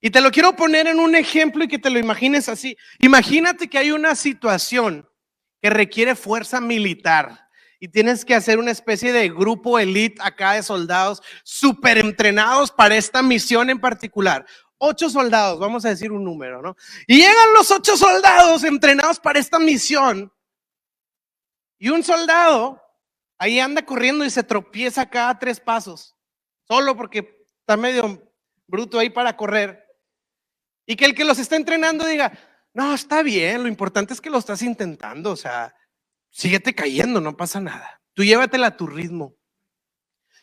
[0.00, 2.76] Y te lo quiero poner en un ejemplo y que te lo imagines así.
[3.00, 5.08] Imagínate que hay una situación
[5.60, 7.43] que requiere fuerza militar
[7.80, 12.96] y tienes que hacer una especie de grupo elite acá de soldados súper entrenados para
[12.96, 14.46] esta misión en particular.
[14.78, 16.76] Ocho soldados, vamos a decir un número, ¿no?
[17.06, 20.32] Y llegan los ocho soldados entrenados para esta misión.
[21.78, 22.80] Y un soldado
[23.38, 26.16] ahí anda corriendo y se tropieza cada tres pasos,
[26.66, 28.32] solo porque está medio
[28.66, 29.84] bruto ahí para correr.
[30.86, 32.32] Y que el que los está entrenando diga,
[32.72, 35.74] no, está bien, lo importante es que lo estás intentando, o sea,
[36.34, 38.02] síguete cayendo, no pasa nada.
[38.12, 39.36] Tú llévatela a tu ritmo.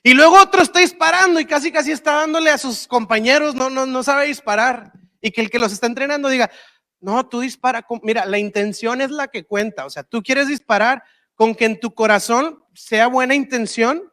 [0.03, 3.85] Y luego otro está disparando y casi casi está dándole a sus compañeros, no, no,
[3.85, 4.93] no sabe disparar.
[5.21, 6.49] Y que el que los está entrenando diga,
[7.01, 11.03] no, tú dispara, mira, la intención es la que cuenta, o sea, tú quieres disparar
[11.35, 14.11] con que en tu corazón sea buena intención,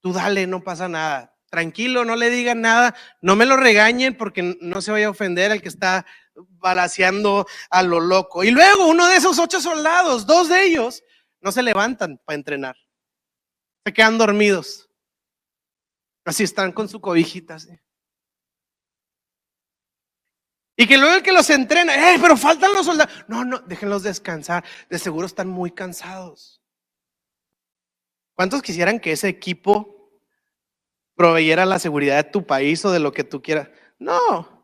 [0.00, 4.58] tú dale, no pasa nada tranquilo, no le digan nada, no me lo regañen porque
[4.60, 6.04] no se vaya a ofender el que está
[6.50, 8.44] balaseando a lo loco.
[8.44, 11.02] Y luego uno de esos ocho soldados, dos de ellos,
[11.40, 12.76] no se levantan para entrenar.
[13.84, 14.90] Se quedan dormidos.
[16.24, 17.56] Así están con su cobijita.
[20.76, 23.24] Y que luego el que los entrena, ¡eh, pero faltan los soldados!
[23.28, 24.64] No, no, déjenlos descansar.
[24.90, 26.60] De seguro están muy cansados.
[28.34, 29.96] ¿Cuántos quisieran que ese equipo
[31.16, 33.70] proveyera la seguridad de tu país o de lo que tú quieras.
[33.98, 34.55] No.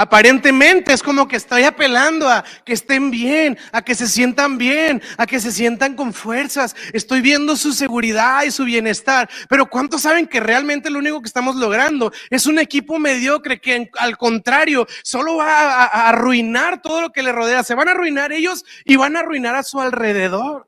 [0.00, 5.02] Aparentemente es como que estoy apelando a que estén bien, a que se sientan bien,
[5.18, 6.74] a que se sientan con fuerzas.
[6.94, 9.28] Estoy viendo su seguridad y su bienestar.
[9.50, 13.90] Pero ¿cuántos saben que realmente lo único que estamos logrando es un equipo mediocre que
[13.98, 17.62] al contrario solo va a arruinar todo lo que le rodea?
[17.62, 20.66] Se van a arruinar ellos y van a arruinar a su alrededor.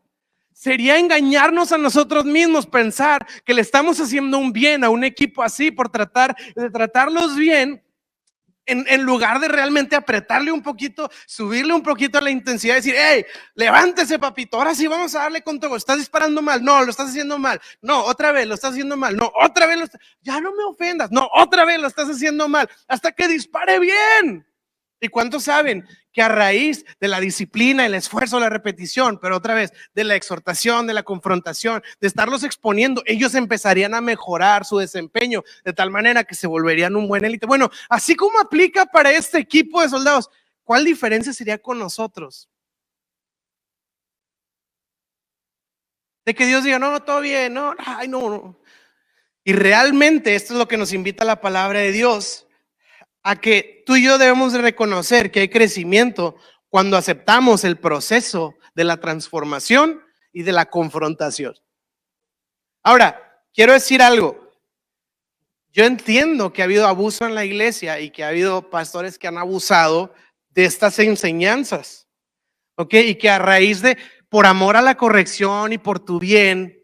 [0.53, 5.43] Sería engañarnos a nosotros mismos pensar que le estamos haciendo un bien a un equipo
[5.43, 7.83] así por tratar de tratarlos bien
[8.73, 13.25] en, lugar de realmente apretarle un poquito, subirle un poquito a la intensidad, decir, hey,
[13.55, 17.11] levántese papito, ahora sí vamos a darle con todo, estás disparando mal, no, lo estás
[17.11, 20.41] haciendo mal, no, otra vez lo estás haciendo mal, no, otra vez lo estás, ya
[20.41, 24.47] no me ofendas, no, otra vez lo estás haciendo mal, hasta que dispare bien.
[25.01, 29.55] ¿Y cuántos saben que a raíz de la disciplina, el esfuerzo, la repetición, pero otra
[29.55, 34.79] vez de la exhortación, de la confrontación, de estarlos exponiendo, ellos empezarían a mejorar su
[34.79, 37.47] desempeño de tal manera que se volverían un buen élite?
[37.47, 40.31] Bueno, así como aplica para este equipo de soldados,
[40.65, 42.49] ¿cuál diferencia sería con nosotros?
[46.25, 48.59] De que Dios diga, no, todo bien, no, ay, no, no.
[49.45, 52.47] Y realmente esto es lo que nos invita la palabra de Dios
[53.23, 56.37] a que tú y yo debemos de reconocer que hay crecimiento
[56.69, 61.55] cuando aceptamos el proceso de la transformación y de la confrontación.
[62.83, 64.51] Ahora, quiero decir algo.
[65.71, 69.29] Yo entiendo que ha habido abuso en la iglesia y que ha habido pastores que
[69.29, 70.13] han abusado
[70.51, 72.09] de estas enseñanzas.
[72.77, 72.95] ¿Ok?
[72.95, 73.97] Y que a raíz de,
[74.29, 76.83] por amor a la corrección y por tu bien,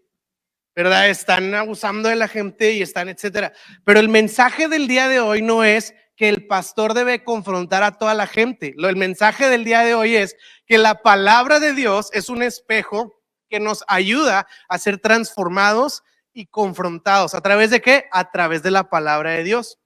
[0.77, 1.09] ¿verdad?
[1.09, 3.53] Están abusando de la gente y están, etcétera.
[3.85, 7.97] Pero el mensaje del día de hoy no es que el pastor debe confrontar a
[7.97, 8.75] toda la gente.
[8.77, 12.43] Lo, el mensaje del día de hoy es que la palabra de Dios es un
[12.43, 13.15] espejo
[13.49, 16.03] que nos ayuda a ser transformados
[16.33, 17.35] y confrontados.
[17.35, 18.07] ¿A través de qué?
[18.11, 19.79] A través de la palabra de Dios.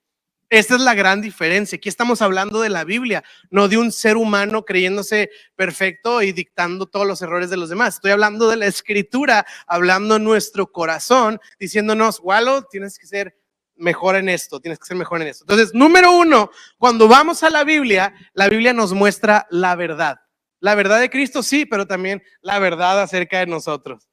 [0.48, 1.76] Esta es la gran diferencia.
[1.76, 6.86] Aquí estamos hablando de la Biblia, no de un ser humano creyéndose perfecto y dictando
[6.86, 7.96] todos los errores de los demás.
[7.96, 13.41] Estoy hablando de la escritura, hablando nuestro corazón, diciéndonos, Walo, tienes que ser
[13.76, 15.44] mejor en esto, tienes que ser mejor en esto.
[15.44, 20.18] Entonces, número uno, cuando vamos a la Biblia, la Biblia nos muestra la verdad.
[20.60, 24.08] La verdad de Cristo sí, pero también la verdad acerca de nosotros.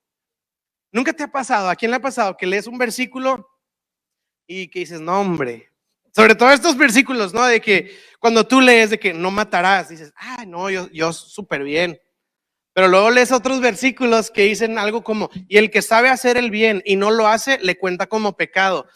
[0.91, 1.69] ¿Nunca te ha pasado?
[1.69, 3.47] ¿A quién le ha pasado que lees un versículo
[4.47, 5.71] y que dices, no, hombre?
[6.15, 7.45] Sobre todo estos versículos, ¿no?
[7.45, 11.63] De que cuando tú lees de que no matarás, dices, ah, no, yo, yo súper
[11.63, 11.99] bien.
[12.73, 16.49] Pero luego lees otros versículos que dicen algo como, y el que sabe hacer el
[16.49, 18.87] bien y no lo hace, le cuenta como pecado.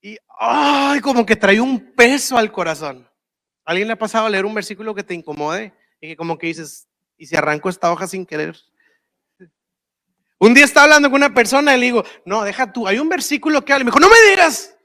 [0.00, 3.08] Y, ay, como que trae un peso al corazón.
[3.64, 5.74] ¿Alguien le ha pasado a leer un versículo que te incomode?
[6.00, 8.56] Y que como que dices, y si arranco esta hoja sin querer.
[10.38, 13.08] Un día estaba hablando con una persona y le digo, no, deja tú, hay un
[13.08, 13.82] versículo que habla.
[13.82, 14.76] Y me dijo, no me digas.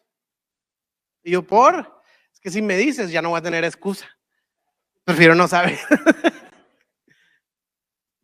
[1.24, 2.02] Y yo, por,
[2.34, 4.08] es que si me dices, ya no voy a tener excusa.
[5.04, 5.80] Prefiero no saber.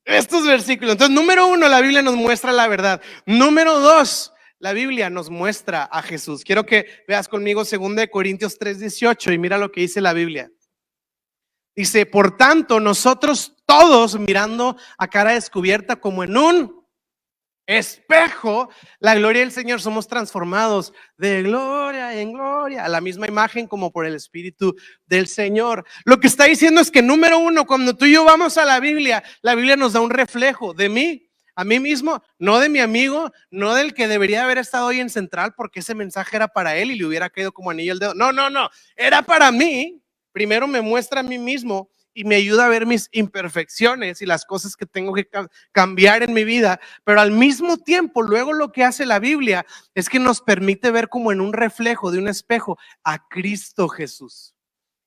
[0.06, 0.94] Estos versículos.
[0.94, 3.00] Entonces, número uno, la Biblia nos muestra la verdad.
[3.28, 6.44] Número dos, la Biblia nos muestra a Jesús.
[6.44, 10.52] Quiero que veas conmigo 2 Corintios 3:18 y mira lo que dice la Biblia.
[11.76, 16.80] Dice, por tanto, nosotros todos mirando a cara descubierta como en un
[17.66, 18.70] espejo,
[19.00, 23.92] la gloria del Señor, somos transformados de gloria en gloria a la misma imagen como
[23.92, 25.86] por el Espíritu del Señor.
[26.04, 28.80] Lo que está diciendo es que número uno, cuando tú y yo vamos a la
[28.80, 31.29] Biblia, la Biblia nos da un reflejo de mí,
[31.60, 35.10] a mí mismo, no de mi amigo, no del que debería haber estado hoy en
[35.10, 38.14] Central porque ese mensaje era para él y le hubiera caído como anillo el dedo.
[38.14, 40.02] No, no, no, era para mí.
[40.32, 44.46] Primero me muestra a mí mismo y me ayuda a ver mis imperfecciones y las
[44.46, 45.28] cosas que tengo que
[45.74, 50.08] cambiar en mi vida, pero al mismo tiempo, luego lo que hace la Biblia es
[50.08, 54.56] que nos permite ver como en un reflejo de un espejo a Cristo Jesús.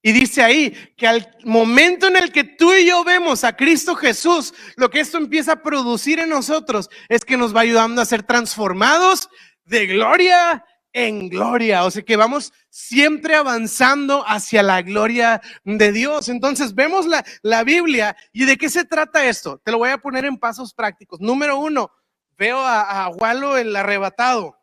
[0.03, 3.95] Y dice ahí que al momento en el que tú y yo vemos a Cristo
[3.95, 8.07] Jesús, lo que esto empieza a producir en nosotros es que nos va ayudando a
[8.07, 9.29] ser transformados
[9.65, 11.85] de gloria en gloria.
[11.85, 16.29] O sea que vamos siempre avanzando hacia la gloria de Dios.
[16.29, 19.59] Entonces vemos la, la, Biblia y de qué se trata esto.
[19.65, 21.21] Te lo voy a poner en pasos prácticos.
[21.21, 21.91] Número uno,
[22.37, 24.59] veo a, a Walo el arrebatado.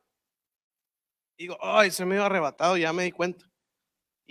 [1.38, 3.49] Digo, ay, se me dio arrebatado, ya me di cuenta.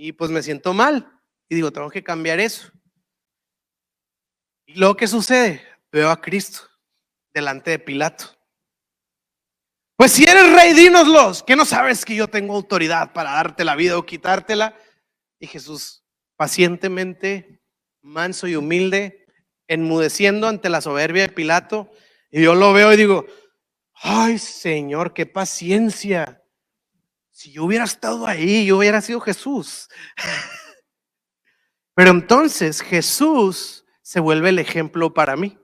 [0.00, 1.10] Y pues me siento mal.
[1.48, 2.70] Y digo, tengo que cambiar eso.
[4.64, 5.60] Y luego, ¿qué sucede?
[5.90, 6.60] Veo a Cristo
[7.34, 8.26] delante de Pilato.
[9.96, 13.74] Pues si eres rey, dínoslos, que no sabes que yo tengo autoridad para darte la
[13.74, 14.78] vida o quitártela.
[15.40, 16.04] Y Jesús,
[16.36, 17.60] pacientemente,
[18.00, 19.26] manso y humilde,
[19.66, 21.90] enmudeciendo ante la soberbia de Pilato.
[22.30, 23.26] Y yo lo veo y digo,
[23.94, 26.37] ay Señor, qué paciencia.
[27.38, 29.88] Si yo hubiera estado ahí, yo hubiera sido Jesús.
[31.94, 35.56] Pero entonces Jesús se vuelve el ejemplo para mí.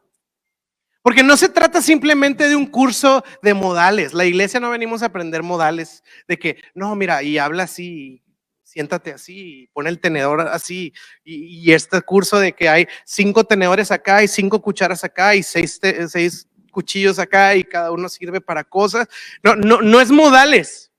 [1.02, 4.14] Porque no se trata simplemente de un curso de modales.
[4.14, 8.22] La iglesia no venimos a aprender modales de que, no, mira, y habla así,
[8.62, 10.92] siéntate así, pone el tenedor así.
[11.24, 15.80] Y, este curso de que hay cinco tenedores acá y cinco cucharas acá y seis,
[16.06, 19.08] seis cuchillos acá y cada uno sirve para cosas.
[19.42, 20.92] No, no, no es modales.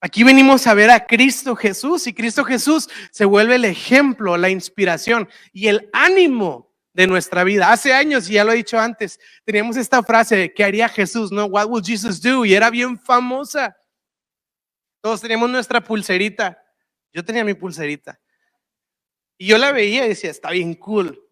[0.00, 4.48] Aquí venimos a ver a Cristo Jesús y Cristo Jesús se vuelve el ejemplo, la
[4.48, 7.70] inspiración y el ánimo de nuestra vida.
[7.70, 11.30] Hace años, y ya lo he dicho antes, teníamos esta frase, ¿qué haría Jesús?
[11.30, 11.44] ¿No?
[11.44, 12.46] What would Jesus do?
[12.46, 13.76] Y era bien famosa.
[15.02, 16.62] Todos teníamos nuestra pulserita.
[17.12, 18.18] Yo tenía mi pulserita.
[19.36, 21.22] Y yo la veía y decía, está bien cool.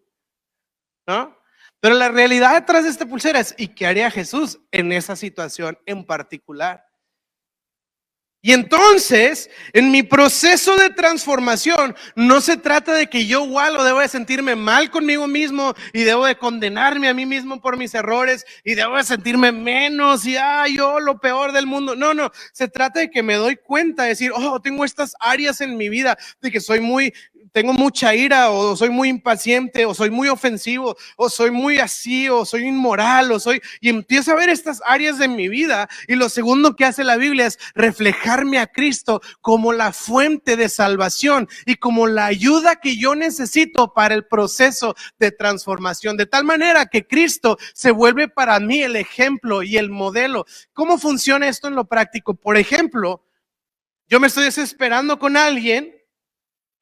[1.07, 1.37] ¿No?
[1.79, 5.77] Pero la realidad detrás de esta pulsera es, ¿y qué haría Jesús en esa situación
[5.85, 6.88] en particular?
[8.41, 13.83] Y entonces, en mi proceso de transformación, no se trata de que yo igual o
[13.83, 17.93] debo de sentirme mal conmigo mismo y debo de condenarme a mí mismo por mis
[17.93, 21.97] errores y debo de sentirme menos y, ah, yo lo peor del mundo.
[21.97, 25.59] No, no, se trata de que me doy cuenta, de decir, oh, tengo estas áreas
[25.59, 27.13] en mi vida de que soy muy
[27.51, 32.29] tengo mucha ira o soy muy impaciente o soy muy ofensivo o soy muy así
[32.29, 36.15] o soy inmoral o soy y empiezo a ver estas áreas de mi vida y
[36.15, 41.47] lo segundo que hace la Biblia es reflejarme a Cristo como la fuente de salvación
[41.65, 46.85] y como la ayuda que yo necesito para el proceso de transformación de tal manera
[46.85, 50.45] que Cristo se vuelve para mí el ejemplo y el modelo.
[50.73, 52.33] ¿Cómo funciona esto en lo práctico?
[52.33, 53.23] Por ejemplo,
[54.07, 55.98] yo me estoy desesperando con alguien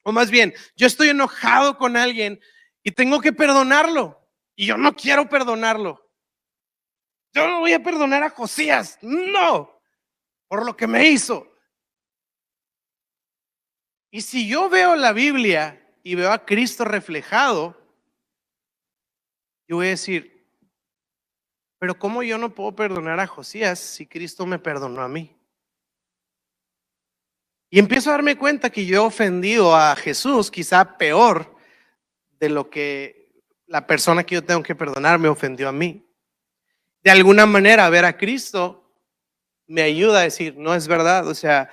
[0.07, 2.39] o más bien, yo estoy enojado con alguien
[2.81, 4.25] y tengo que perdonarlo.
[4.55, 6.10] Y yo no quiero perdonarlo.
[7.33, 8.97] Yo no voy a perdonar a Josías.
[9.01, 9.81] No,
[10.47, 11.51] por lo que me hizo.
[14.10, 17.77] Y si yo veo la Biblia y veo a Cristo reflejado,
[19.67, 20.49] yo voy a decir,
[21.79, 25.37] pero ¿cómo yo no puedo perdonar a Josías si Cristo me perdonó a mí?
[27.69, 31.55] Y empiezo a darme cuenta que yo he ofendido a Jesús, quizá peor
[32.39, 33.29] de lo que
[33.65, 36.03] la persona que yo tengo que perdonar me ofendió a mí.
[37.03, 38.83] de alguna manera ver a Cristo
[39.65, 41.69] me ayuda a decir, no es verdad, o sea,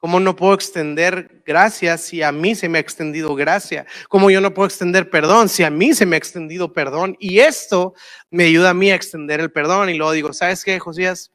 [0.00, 3.84] ¿Cómo no puedo extender gracia si a mí se me ha extendido gracia?
[4.08, 7.18] ¿Cómo yo no puedo extender perdón si a mí se me ha extendido perdón?
[7.20, 7.92] Y esto
[8.30, 9.90] me ayuda a mí a extender el perdón.
[9.90, 11.32] Y luego digo, ¿sabes qué, Josías?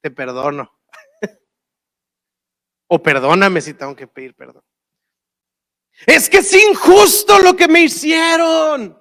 [0.00, 0.70] Te perdono.
[2.86, 4.62] O perdóname si tengo que pedir perdón.
[6.06, 8.98] Es que es injusto lo que me hicieron.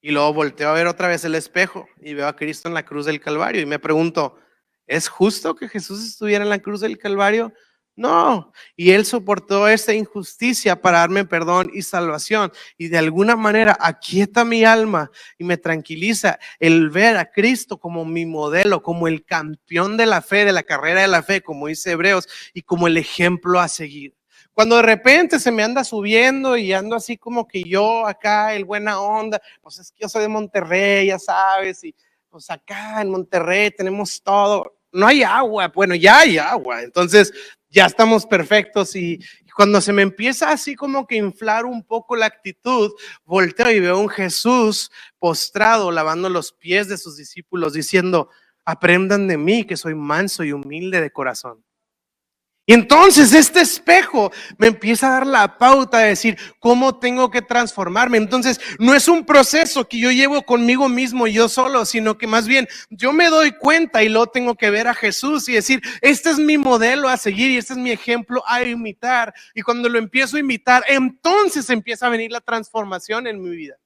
[0.00, 2.84] Y luego volteo a ver otra vez el espejo y veo a Cristo en la
[2.84, 4.38] cruz del Calvario y me pregunto,
[4.86, 7.52] ¿es justo que Jesús estuviera en la cruz del Calvario?
[7.96, 12.52] No, y Él soportó esta injusticia para darme perdón y salvación.
[12.76, 18.04] Y de alguna manera aquieta mi alma y me tranquiliza el ver a Cristo como
[18.04, 21.68] mi modelo, como el campeón de la fe, de la carrera de la fe, como
[21.68, 24.14] dice Hebreos, y como el ejemplo a seguir.
[24.52, 28.66] Cuando de repente se me anda subiendo y ando así como que yo acá, el
[28.66, 31.94] buena onda, pues es que yo soy de Monterrey, ya sabes, y
[32.28, 34.76] pues acá en Monterrey tenemos todo.
[34.92, 36.82] No hay agua, bueno, ya hay agua.
[36.82, 37.32] Entonces,
[37.76, 39.20] ya estamos perfectos y,
[39.54, 42.92] cuando se me empieza así como que inflar un poco la actitud,
[43.24, 48.28] volteo y veo un Jesús postrado lavando los pies de sus discípulos diciendo,
[48.66, 51.65] aprendan de mí que soy manso y humilde de corazón.
[52.68, 57.40] Y entonces este espejo me empieza a dar la pauta de decir cómo tengo que
[57.40, 58.18] transformarme.
[58.18, 62.48] Entonces no es un proceso que yo llevo conmigo mismo yo solo, sino que más
[62.48, 66.30] bien yo me doy cuenta y lo tengo que ver a Jesús y decir, este
[66.30, 69.32] es mi modelo a seguir y este es mi ejemplo a imitar.
[69.54, 73.76] Y cuando lo empiezo a imitar, entonces empieza a venir la transformación en mi vida.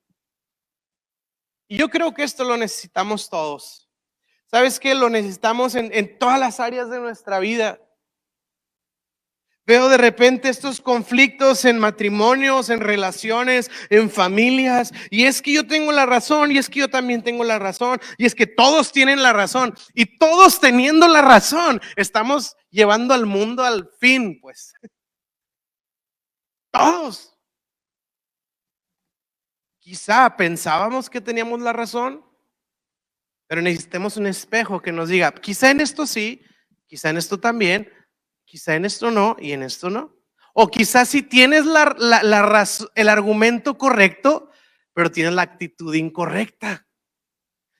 [1.68, 3.90] Y yo creo que esto lo necesitamos todos.
[4.46, 4.94] ¿Sabes qué?
[4.94, 7.78] Lo necesitamos en, en todas las áreas de nuestra vida.
[9.70, 14.92] Veo de repente estos conflictos en matrimonios, en relaciones, en familias.
[15.10, 18.00] Y es que yo tengo la razón, y es que yo también tengo la razón,
[18.18, 19.72] y es que todos tienen la razón.
[19.94, 24.72] Y todos teniendo la razón, estamos llevando al mundo al fin, pues.
[26.72, 27.38] Todos.
[29.78, 32.24] Quizá pensábamos que teníamos la razón,
[33.46, 36.42] pero necesitamos un espejo que nos diga, quizá en esto sí,
[36.88, 37.88] quizá en esto también,
[38.50, 40.16] quizá en esto no y en esto no.
[40.54, 41.94] O quizás si tienes la,
[42.96, 44.50] el argumento correcto,
[44.92, 46.84] pero tienes la actitud incorrecta.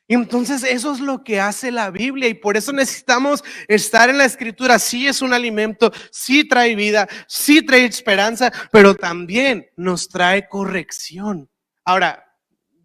[0.07, 4.25] Entonces eso es lo que hace la Biblia y por eso necesitamos estar en la
[4.25, 4.79] escritura.
[4.79, 11.51] Sí es un alimento, sí trae vida, sí trae esperanza, pero también nos trae corrección.
[11.85, 12.25] Ahora,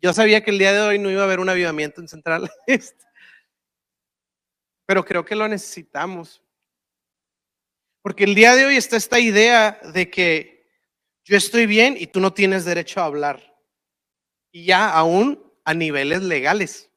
[0.01, 2.49] yo sabía que el día de hoy no iba a haber un avivamiento en Central
[2.67, 3.05] Este,
[4.87, 6.44] pero creo que lo necesitamos.
[8.05, 10.69] Porque el día de hoy está esta idea de que
[11.23, 13.57] yo estoy bien y tú no tienes derecho a hablar.
[14.51, 16.91] Y ya aún a niveles legales.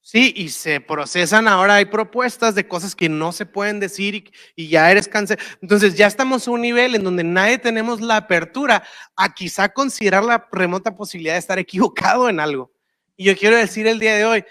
[0.00, 4.68] Sí, y se procesan ahora, hay propuestas de cosas que no se pueden decir y,
[4.68, 5.38] ya eres cáncer.
[5.60, 8.82] Entonces ya estamos a un nivel en donde nadie tenemos la apertura
[9.14, 12.72] a quizá considerar la remota posibilidad de estar equivocado en algo.
[13.14, 14.44] Y yo quiero decir el día de hoy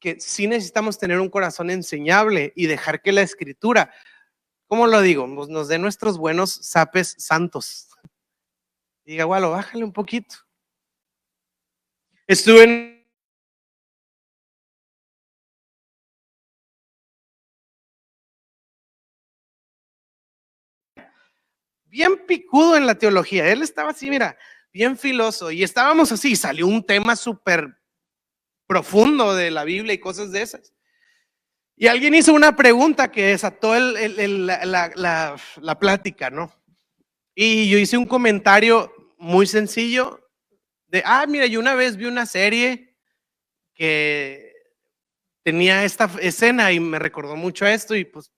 [0.00, 3.90] que sí necesitamos tener un corazón enseñable y dejar que la escritura
[4.66, 5.26] ¿cómo lo digo?
[5.26, 7.88] Nos, dé nuestros buenos sapes santos.
[9.04, 10.36] Diga, bueno, bájale un poquito.
[12.26, 12.96] Estuve en
[21.84, 23.50] bien picudo en la teología.
[23.50, 24.36] Él estaba así, mira,
[24.72, 25.50] bien filoso.
[25.50, 27.78] Y estábamos así, salió un tema súper
[28.66, 30.75] profundo de la Biblia y cosas de esas.
[31.78, 36.50] Y alguien hizo una pregunta que desató la, la, plática, ¿no?
[37.34, 40.26] Y yo hice un comentario muy sencillo
[40.86, 42.96] de, ah, mira, yo una vez vi una serie
[43.74, 44.54] que
[45.42, 48.32] tenía esta escena y me recordó mucho a esto y pues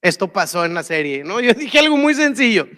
[0.00, 1.40] esto pasó en la serie, ¿no?
[1.40, 2.68] Yo dije algo muy sencillo.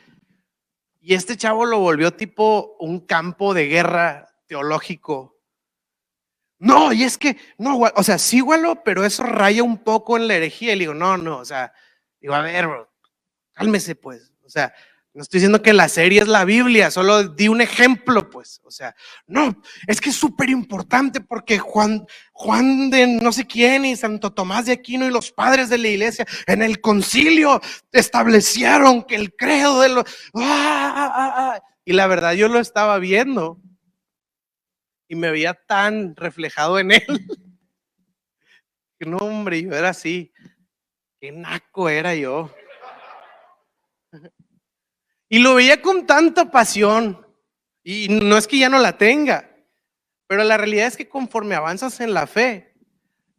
[1.01, 5.36] Y este chavo lo volvió tipo un campo de guerra teológico
[6.63, 10.29] no, y es que, no, o sea, sí, igualo, pero eso raya un poco en
[10.29, 10.73] la herejía.
[10.73, 11.73] Y le digo, no, no, o sea,
[12.21, 12.69] digo, a ver,
[13.53, 14.33] cálmese, pues.
[14.45, 14.73] O sea,
[15.13, 18.61] no estoy diciendo que la serie es la Biblia, solo di un ejemplo, pues.
[18.63, 18.95] O sea,
[19.27, 24.33] no, es que es súper importante porque Juan, Juan de no sé quién y Santo
[24.33, 27.61] Tomás de Aquino y los padres de la iglesia en el concilio
[27.91, 30.05] establecieron que el credo de los...
[30.35, 33.59] ¡Ah, ah, ah, y la verdad yo lo estaba viendo
[35.13, 37.05] y me veía tan reflejado en él.
[38.99, 40.33] que no, hombre, yo era así.
[41.21, 42.51] Qué naco era yo.
[45.29, 47.27] Y lo veía con tanta pasión.
[47.85, 49.55] Y no es que ya no la tenga,
[50.27, 52.75] pero la realidad es que conforme avanzas en la fe,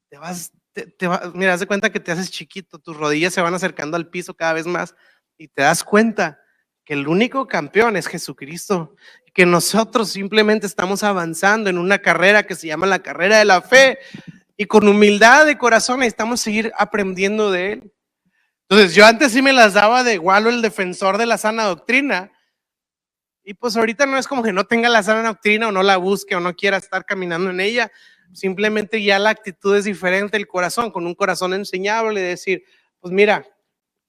[0.09, 0.93] te vas, te,
[1.33, 4.35] mira, haz de cuenta que te haces chiquito, tus rodillas se van acercando al piso
[4.35, 4.95] cada vez más
[5.39, 6.39] y te das cuenta
[6.85, 8.95] que el único campeón es Jesucristo,
[9.33, 13.61] que nosotros simplemente estamos avanzando en una carrera que se llama la carrera de la
[13.61, 13.97] fe
[14.57, 17.93] y con humildad de corazón necesitamos seguir aprendiendo de él.
[18.69, 22.31] Entonces, yo antes sí me las daba de igual el defensor de la sana doctrina.
[23.43, 25.97] Y pues ahorita no es como que no tenga la sana doctrina o no la
[25.97, 27.91] busque o no quiera estar caminando en ella.
[28.31, 32.63] Simplemente ya la actitud es diferente, el corazón, con un corazón enseñable, decir,
[32.99, 33.45] pues mira,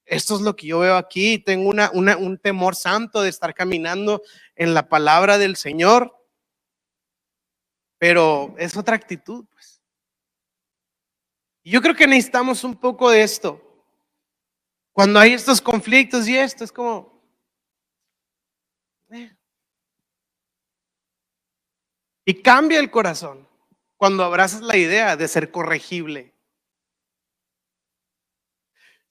[0.07, 4.23] esto es lo que yo veo aquí, tengo un temor santo de estar caminando
[4.55, 6.15] en la palabra del Señor,
[7.99, 9.81] pero es otra actitud, pues.
[11.65, 13.61] yo creo que necesitamos un poco de esto.
[14.93, 17.21] Cuando hay estos conflictos y esto, es como...
[19.11, 19.35] Eh.
[22.27, 23.49] Y cambia el corazón
[23.97, 26.34] cuando abrazas la idea de ser corregible.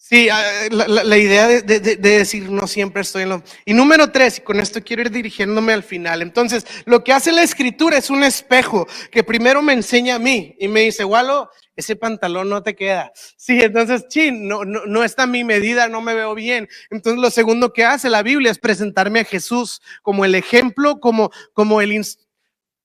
[0.06, 3.44] Sí, ah, la, idea de, de, decir no siempre estoy en lo...
[3.64, 6.22] Y número tres, y con esto quiero ir dirigiéndome al final.
[6.22, 10.58] Entonces, lo que hace la escritura es un espejo que primero me enseña a mí
[10.60, 13.14] y me dice, Walo, ese pantalón no te queda.
[13.38, 16.68] Sí, entonces, chin, no, no, no está mi medida, no me veo bien.
[16.90, 21.32] Entonces, lo segundo que hace la Biblia es presentarme a Jesús como el ejemplo, como,
[21.54, 22.06] como, el,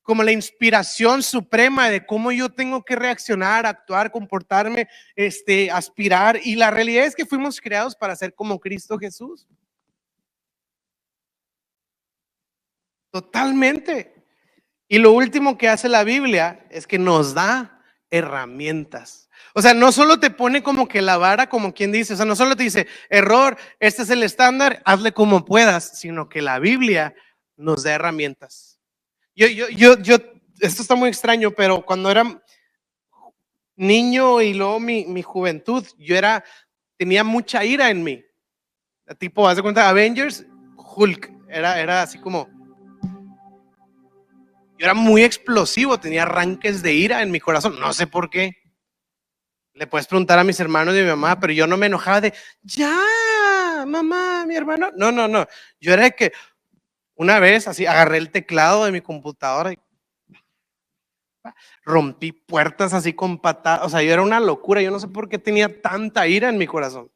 [0.08, 6.40] como la inspiración suprema de cómo yo tengo que reaccionar, actuar, comportarme, este, aspirar.
[6.42, 9.46] Y la realidad es que fuimos creados para ser como Cristo Jesús.
[13.10, 14.14] Totalmente.
[14.88, 19.28] Y lo último que hace la Biblia es que nos da herramientas.
[19.52, 22.24] O sea, no solo te pone como que la vara, como quien dice, o sea,
[22.24, 26.58] no solo te dice, error, este es el estándar, hazle como puedas, sino que la
[26.60, 27.14] Biblia
[27.58, 28.77] nos da herramientas.
[29.38, 30.16] Yo, yo, yo, yo,
[30.58, 32.42] esto está muy extraño, pero cuando era
[33.76, 36.44] niño y luego mi, mi juventud, yo era,
[36.96, 38.24] tenía mucha ira en mí.
[39.16, 40.44] Tipo, haz de cuenta, Avengers,
[40.76, 42.48] Hulk, era, era así como,
[44.76, 48.56] yo era muy explosivo, tenía arranques de ira en mi corazón, no sé por qué.
[49.72, 52.22] Le puedes preguntar a mis hermanos y a mi mamá, pero yo no me enojaba
[52.22, 52.98] de, ya,
[53.86, 54.90] mamá, mi hermano.
[54.96, 55.46] No, no, no.
[55.80, 56.32] Yo era de que
[57.18, 59.78] una vez así agarré el teclado de mi computadora y
[61.84, 63.84] rompí puertas así con patadas.
[63.84, 64.80] O sea, yo era una locura.
[64.80, 67.10] Yo no sé por qué tenía tanta ira en mi corazón.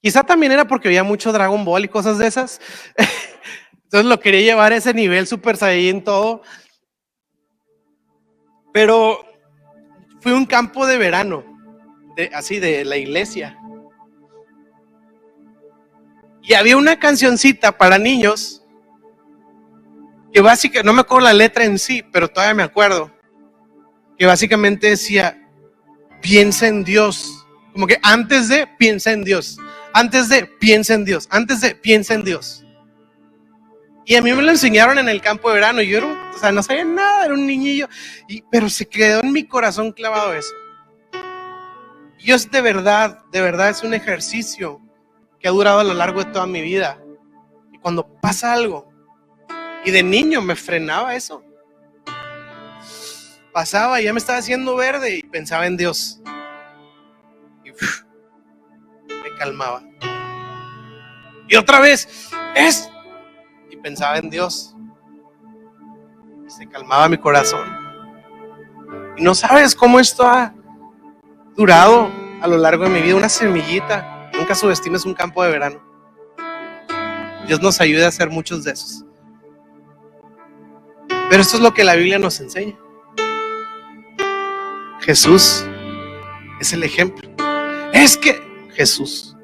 [0.00, 2.58] Quizá también era porque había mucho Dragon Ball y cosas de esas.
[3.84, 6.40] Entonces lo quería llevar a ese nivel super en todo.
[8.72, 9.26] Pero
[10.20, 11.44] fui un campo de verano,
[12.32, 13.58] así de la iglesia.
[16.46, 18.62] Y había una cancioncita para niños
[20.30, 23.10] que básicamente, no me acuerdo la letra en sí, pero todavía me acuerdo,
[24.18, 25.40] que básicamente decía,
[26.20, 27.46] piensa en Dios.
[27.72, 29.56] Como que antes de, piensa en Dios.
[29.94, 31.28] Antes de, piensa en Dios.
[31.30, 32.62] Antes de, piensa en Dios.
[34.04, 35.80] Y a mí me lo enseñaron en el campo de verano.
[35.80, 37.88] Yo era, o sea, no sabía nada, era un niñillo,
[38.28, 40.52] y, pero se quedó en mi corazón clavado eso.
[42.18, 44.83] Dios de verdad, de verdad es un ejercicio
[45.44, 46.98] que ha durado a lo largo de toda mi vida.
[47.70, 48.88] Y cuando pasa algo,
[49.84, 51.44] y de niño me frenaba eso.
[53.52, 56.22] Pasaba, ya me estaba haciendo verde y pensaba en Dios.
[57.62, 59.82] Y me calmaba.
[61.46, 62.90] Y otra vez, es
[63.82, 64.74] pensaba en Dios.
[66.46, 67.68] Se calmaba mi corazón.
[69.18, 70.54] Y no sabes cómo esto ha
[71.54, 74.13] durado a lo largo de mi vida, una semillita.
[74.44, 75.82] Nunca subestimes un campo de verano.
[77.46, 79.02] Dios nos ayude a hacer muchos de esos.
[81.30, 82.76] Pero esto es lo que la Biblia nos enseña.
[85.00, 85.64] Jesús
[86.60, 87.26] es el ejemplo.
[87.94, 88.38] Es que
[88.74, 89.34] Jesús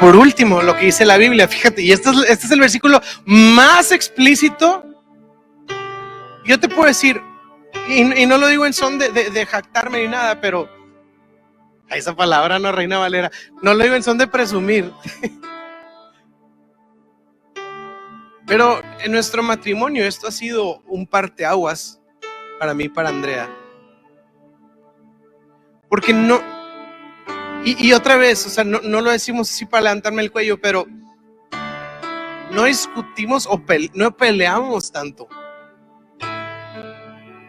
[0.00, 3.02] por último, lo que dice la Biblia, fíjate, y este es, este es el versículo
[3.26, 4.84] más explícito.
[6.46, 7.22] Yo te puedo decir,
[7.88, 10.68] y, no lo digo en son de, jactarme ni nada, pero
[11.98, 13.30] esa palabra no, Reina Valera,
[13.62, 14.90] no lo digo son de presumir.
[18.46, 22.00] Pero en nuestro matrimonio esto ha sido un parteaguas
[22.58, 23.48] para mí para Andrea.
[25.88, 26.42] Porque no,
[27.64, 30.86] y, otra vez, o sea, no, lo decimos así para levantarme el cuello, pero
[32.50, 33.62] no discutimos o
[33.94, 35.26] no peleamos tanto.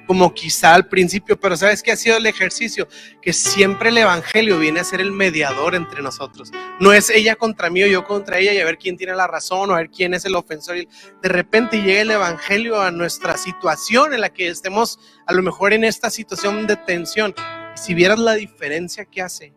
[0.05, 2.87] Como quizá al principio, pero ¿sabes qué ha sido el ejercicio?
[3.21, 6.51] Que siempre el Evangelio viene a ser el mediador entre nosotros.
[6.79, 9.27] No es ella contra mí o yo contra ella y a ver quién tiene la
[9.27, 10.75] razón o a ver quién es el ofensor.
[11.21, 15.73] De repente llega el Evangelio a nuestra situación en la que estemos a lo mejor
[15.73, 17.33] en esta situación de tensión.
[17.75, 19.53] Si vieras la diferencia que hace,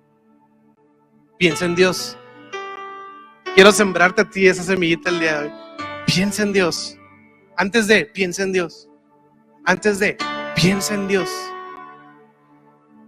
[1.38, 2.16] piensa en Dios.
[3.54, 5.52] Quiero sembrarte a ti esa semillita el día de hoy.
[6.06, 6.96] Piensa en Dios.
[7.56, 8.88] Antes de, piensa en Dios.
[9.64, 10.16] Antes de,
[10.60, 11.30] piensa en Dios.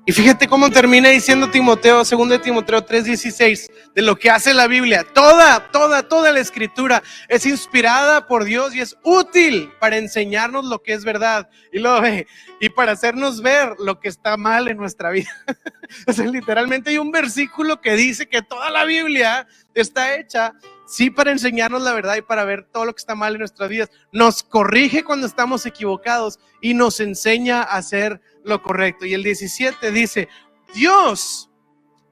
[0.07, 4.69] Y fíjate cómo termina diciendo Timoteo, 2 de Timoteo 3:16, de lo que hace la
[4.69, 5.05] Biblia.
[5.05, 10.81] Toda, toda, toda la escritura es inspirada por Dios y es útil para enseñarnos lo
[10.81, 11.51] que es verdad.
[11.73, 12.01] Y lo
[12.61, 15.31] y para hacernos ver lo que está mal en nuestra vida.
[16.07, 20.55] o literalmente hay un versículo que dice que toda la Biblia está hecha
[20.91, 23.69] sí para enseñarnos la verdad y para ver todo lo que está mal en nuestras
[23.69, 23.91] vidas.
[24.13, 29.07] Nos corrige cuando estamos equivocados y nos enseña a hacer lo correcto.
[29.07, 30.29] Y el 17 dice,
[30.75, 31.49] Dios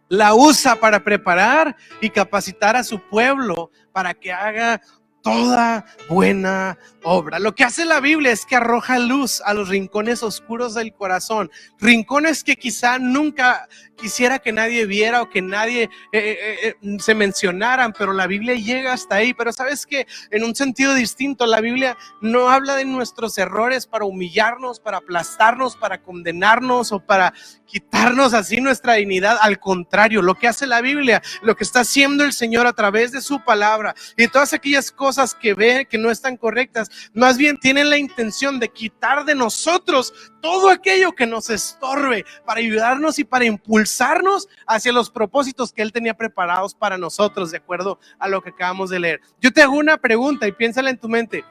[0.09, 4.81] la usa para preparar y capacitar a su pueblo para que haga
[5.23, 7.39] toda buena obra.
[7.39, 11.51] Lo que hace la Biblia es que arroja luz a los rincones oscuros del corazón,
[11.79, 17.15] rincones que quizá nunca quisiera que nadie viera o que nadie eh, eh, eh, se
[17.15, 19.35] mencionaran, pero la Biblia llega hasta ahí.
[19.35, 24.05] Pero sabes que en un sentido distinto, la Biblia no habla de nuestros errores para
[24.05, 27.35] humillarnos, para aplastarnos, para condenarnos o para
[27.69, 29.39] quitarnos así nuestra dignidad.
[29.41, 33.13] Al contrario, lo que hace la Biblia, lo que está haciendo el Señor a través
[33.13, 37.59] de su palabra y todas aquellas cosas que ve que no están correctas, más bien
[37.59, 43.25] tienen la intención de quitar de nosotros todo aquello que nos estorbe para ayudarnos y
[43.25, 48.43] para impulsarnos hacia los propósitos que Él tenía preparados para nosotros, de acuerdo a lo
[48.43, 49.21] que acabamos de leer.
[49.41, 51.45] Yo te hago una pregunta y piénsala en tu mente.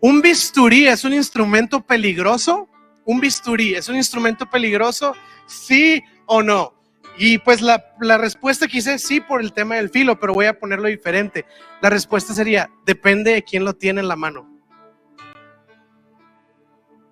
[0.00, 2.68] ¿Un bisturí es un instrumento peligroso?
[3.06, 5.14] ¿Un bisturí es un instrumento peligroso?
[5.46, 6.74] ¿Sí o no?
[7.16, 7.82] Y pues la,
[8.18, 11.46] respuesta quise sí por el tema del filo, pero voy a ponerlo diferente.
[11.80, 14.50] La respuesta sería, depende de quién lo tiene en la mano.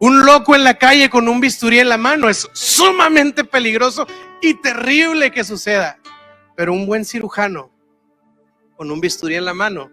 [0.01, 4.07] Un loco en la calle con un bisturí en la mano es sumamente peligroso
[4.43, 5.99] y terrible que suceda.
[6.57, 7.71] Pero un buen cirujano
[8.77, 9.93] con un bisturí en la mano,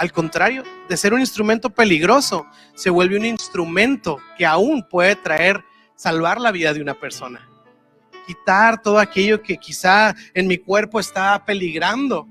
[0.00, 5.62] al contrario, de ser un instrumento peligroso, se vuelve un instrumento que aún puede traer,
[5.94, 7.46] salvar la vida de una persona.
[8.26, 12.26] Quitar todo aquello que quizá en mi cuerpo está peligrando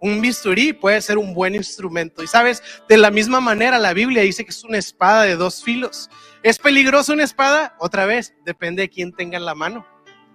[0.00, 2.22] un bisturí puede ser un buen instrumento.
[2.22, 5.62] Y sabes, de la misma manera la Biblia dice que es una espada de dos
[5.62, 6.08] filos.
[6.42, 7.76] ¿Es peligrosa una espada?
[7.80, 9.86] Otra vez, depende de quién tenga en la mano,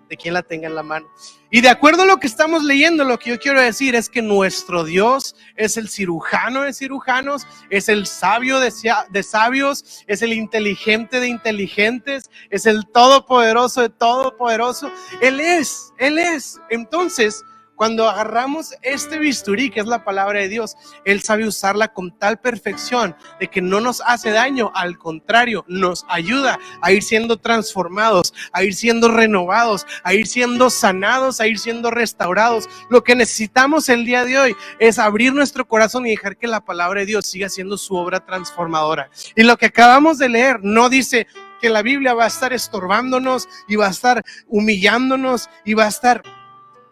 [0.10, 1.08] de quién la tenga en la mano.
[1.50, 4.22] Y de acuerdo a lo que estamos leyendo, lo que yo quiero decir es que
[4.22, 8.74] nuestro Dios es el cirujano de cirujanos, es el sabio de,
[9.10, 14.92] de sabios, es el inteligente de inteligentes, es el todopoderoso de todopoderoso.
[15.22, 16.60] Él es, Él es.
[16.70, 17.44] Entonces,
[17.76, 22.40] cuando agarramos este bisturí, que es la palabra de Dios, Él sabe usarla con tal
[22.40, 28.34] perfección de que no nos hace daño, al contrario, nos ayuda a ir siendo transformados,
[28.52, 32.70] a ir siendo renovados, a ir siendo sanados, a ir siendo restaurados.
[32.90, 36.64] Lo que necesitamos el día de hoy es abrir nuestro corazón y dejar que la
[36.64, 39.10] palabra de Dios siga siendo su obra transformadora.
[39.36, 41.28] Y lo que acabamos de leer no dice
[41.62, 45.90] que la Biblia va a estar estorbándonos y va a estar humillándonos y va a
[45.90, 46.22] estar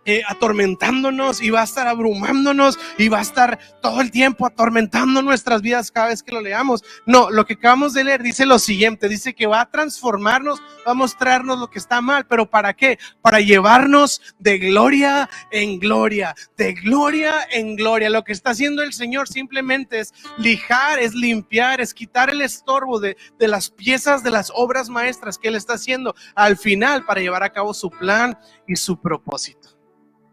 [0.05, 5.21] eh, atormentándonos y va a estar abrumándonos y va a estar todo el tiempo atormentando
[5.21, 6.83] nuestras vidas cada vez que lo leamos.
[7.05, 10.91] No, lo que acabamos de leer dice lo siguiente, dice que va a transformarnos, va
[10.91, 12.99] a mostrarnos lo que está mal, pero ¿para qué?
[13.21, 18.09] Para llevarnos de gloria en gloria, de gloria en gloria.
[18.09, 22.99] Lo que está haciendo el Señor simplemente es lijar, es limpiar, es quitar el estorbo
[22.99, 27.21] de, de las piezas de las obras maestras que Él está haciendo al final para
[27.21, 28.37] llevar a cabo su plan
[28.67, 29.82] y su propósito.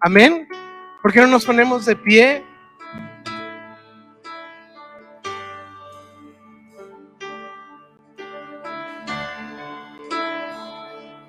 [0.00, 0.48] Amén.
[1.02, 2.44] ¿Por qué no nos ponemos de pie?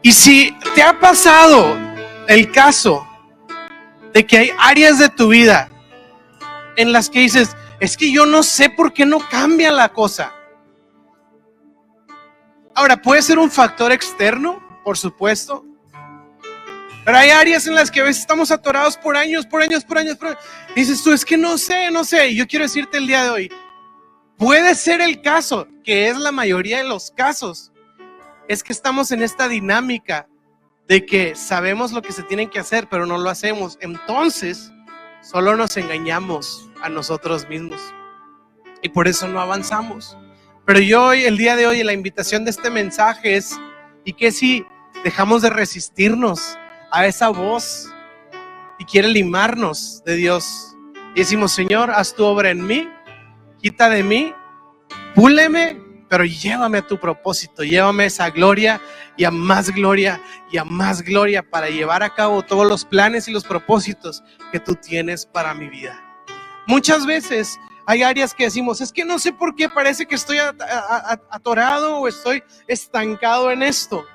[0.01, 1.77] Y si te ha pasado
[2.27, 3.05] el caso
[4.13, 5.69] de que hay áreas de tu vida
[6.77, 10.33] en las que dices, es que yo no sé por qué no cambia la cosa.
[12.73, 15.65] Ahora, puede ser un factor externo, por supuesto,
[17.11, 19.97] pero hay áreas en las que a veces estamos atorados por años, por años, por
[19.97, 20.39] años, por años.
[20.77, 22.29] dices tú, es que no sé, no sé.
[22.29, 23.51] Y yo quiero decirte el día de hoy,
[24.37, 27.73] puede ser el caso, que es la mayoría de los casos,
[28.47, 30.29] es que estamos en esta dinámica
[30.87, 33.77] de que sabemos lo que se tiene que hacer, pero no lo hacemos.
[33.81, 34.71] Entonces,
[35.21, 37.81] solo nos engañamos a nosotros mismos.
[38.81, 40.17] Y por eso no avanzamos.
[40.65, 43.59] Pero yo hoy, el día de hoy, la invitación de este mensaje es,
[44.05, 44.65] ¿y qué si
[45.03, 46.57] dejamos de resistirnos
[46.91, 47.89] a esa voz
[48.79, 50.75] y quiere limarnos de Dios?
[51.15, 52.89] Y decimos, Señor, haz tu obra en mí,
[53.61, 54.33] quita de mí,
[55.15, 58.81] púleme, pero llévame a tu propósito, llévame a esa gloria
[59.15, 60.21] y a más gloria
[60.51, 64.59] y a más gloria para llevar a cabo todos los planes y los propósitos que
[64.59, 66.01] tú tienes para mi vida.
[66.67, 70.37] Muchas veces hay áreas que decimos, es que no sé por qué parece que estoy
[71.29, 74.05] atorado o estoy estancado en esto.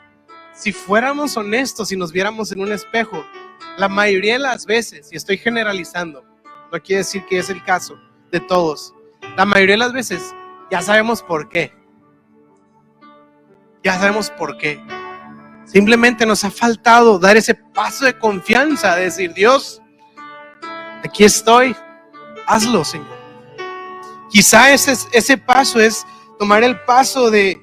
[0.57, 3.27] Si fuéramos honestos y nos viéramos en un espejo,
[3.77, 6.25] la mayoría de las veces, y estoy generalizando,
[6.73, 7.99] no quiere decir que es el caso
[8.33, 8.95] de todos,
[9.37, 10.35] la mayoría de las veces
[10.71, 11.75] ya sabemos por qué.
[13.85, 14.83] Ya sabemos por qué.
[15.67, 19.83] Simplemente nos ha faltado dar ese paso de confianza, de decir, Dios,
[21.05, 21.77] aquí estoy,
[22.47, 23.15] hazlo, Señor.
[24.31, 26.07] Quizá ese, ese paso es
[26.39, 27.61] tomar el paso de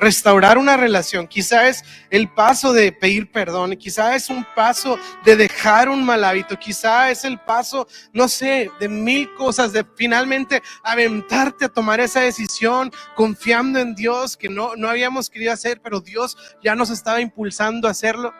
[0.00, 5.36] restaurar una relación, quizá es el paso de pedir perdón, quizá es un paso de
[5.36, 10.62] dejar un mal hábito, quizá es el paso, no sé, de mil cosas, de finalmente
[10.82, 16.00] aventarte a tomar esa decisión confiando en Dios que no, no habíamos querido hacer, pero
[16.00, 18.32] Dios ya nos estaba impulsando a hacerlo.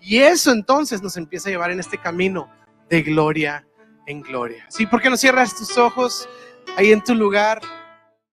[0.00, 2.48] Y eso entonces nos empieza a llevar en este camino
[2.88, 3.68] de gloria
[4.08, 4.64] en gloria.
[4.68, 4.86] ¿Sí?
[4.86, 6.28] ¿Por qué no cierras tus ojos
[6.76, 7.60] ahí en tu lugar?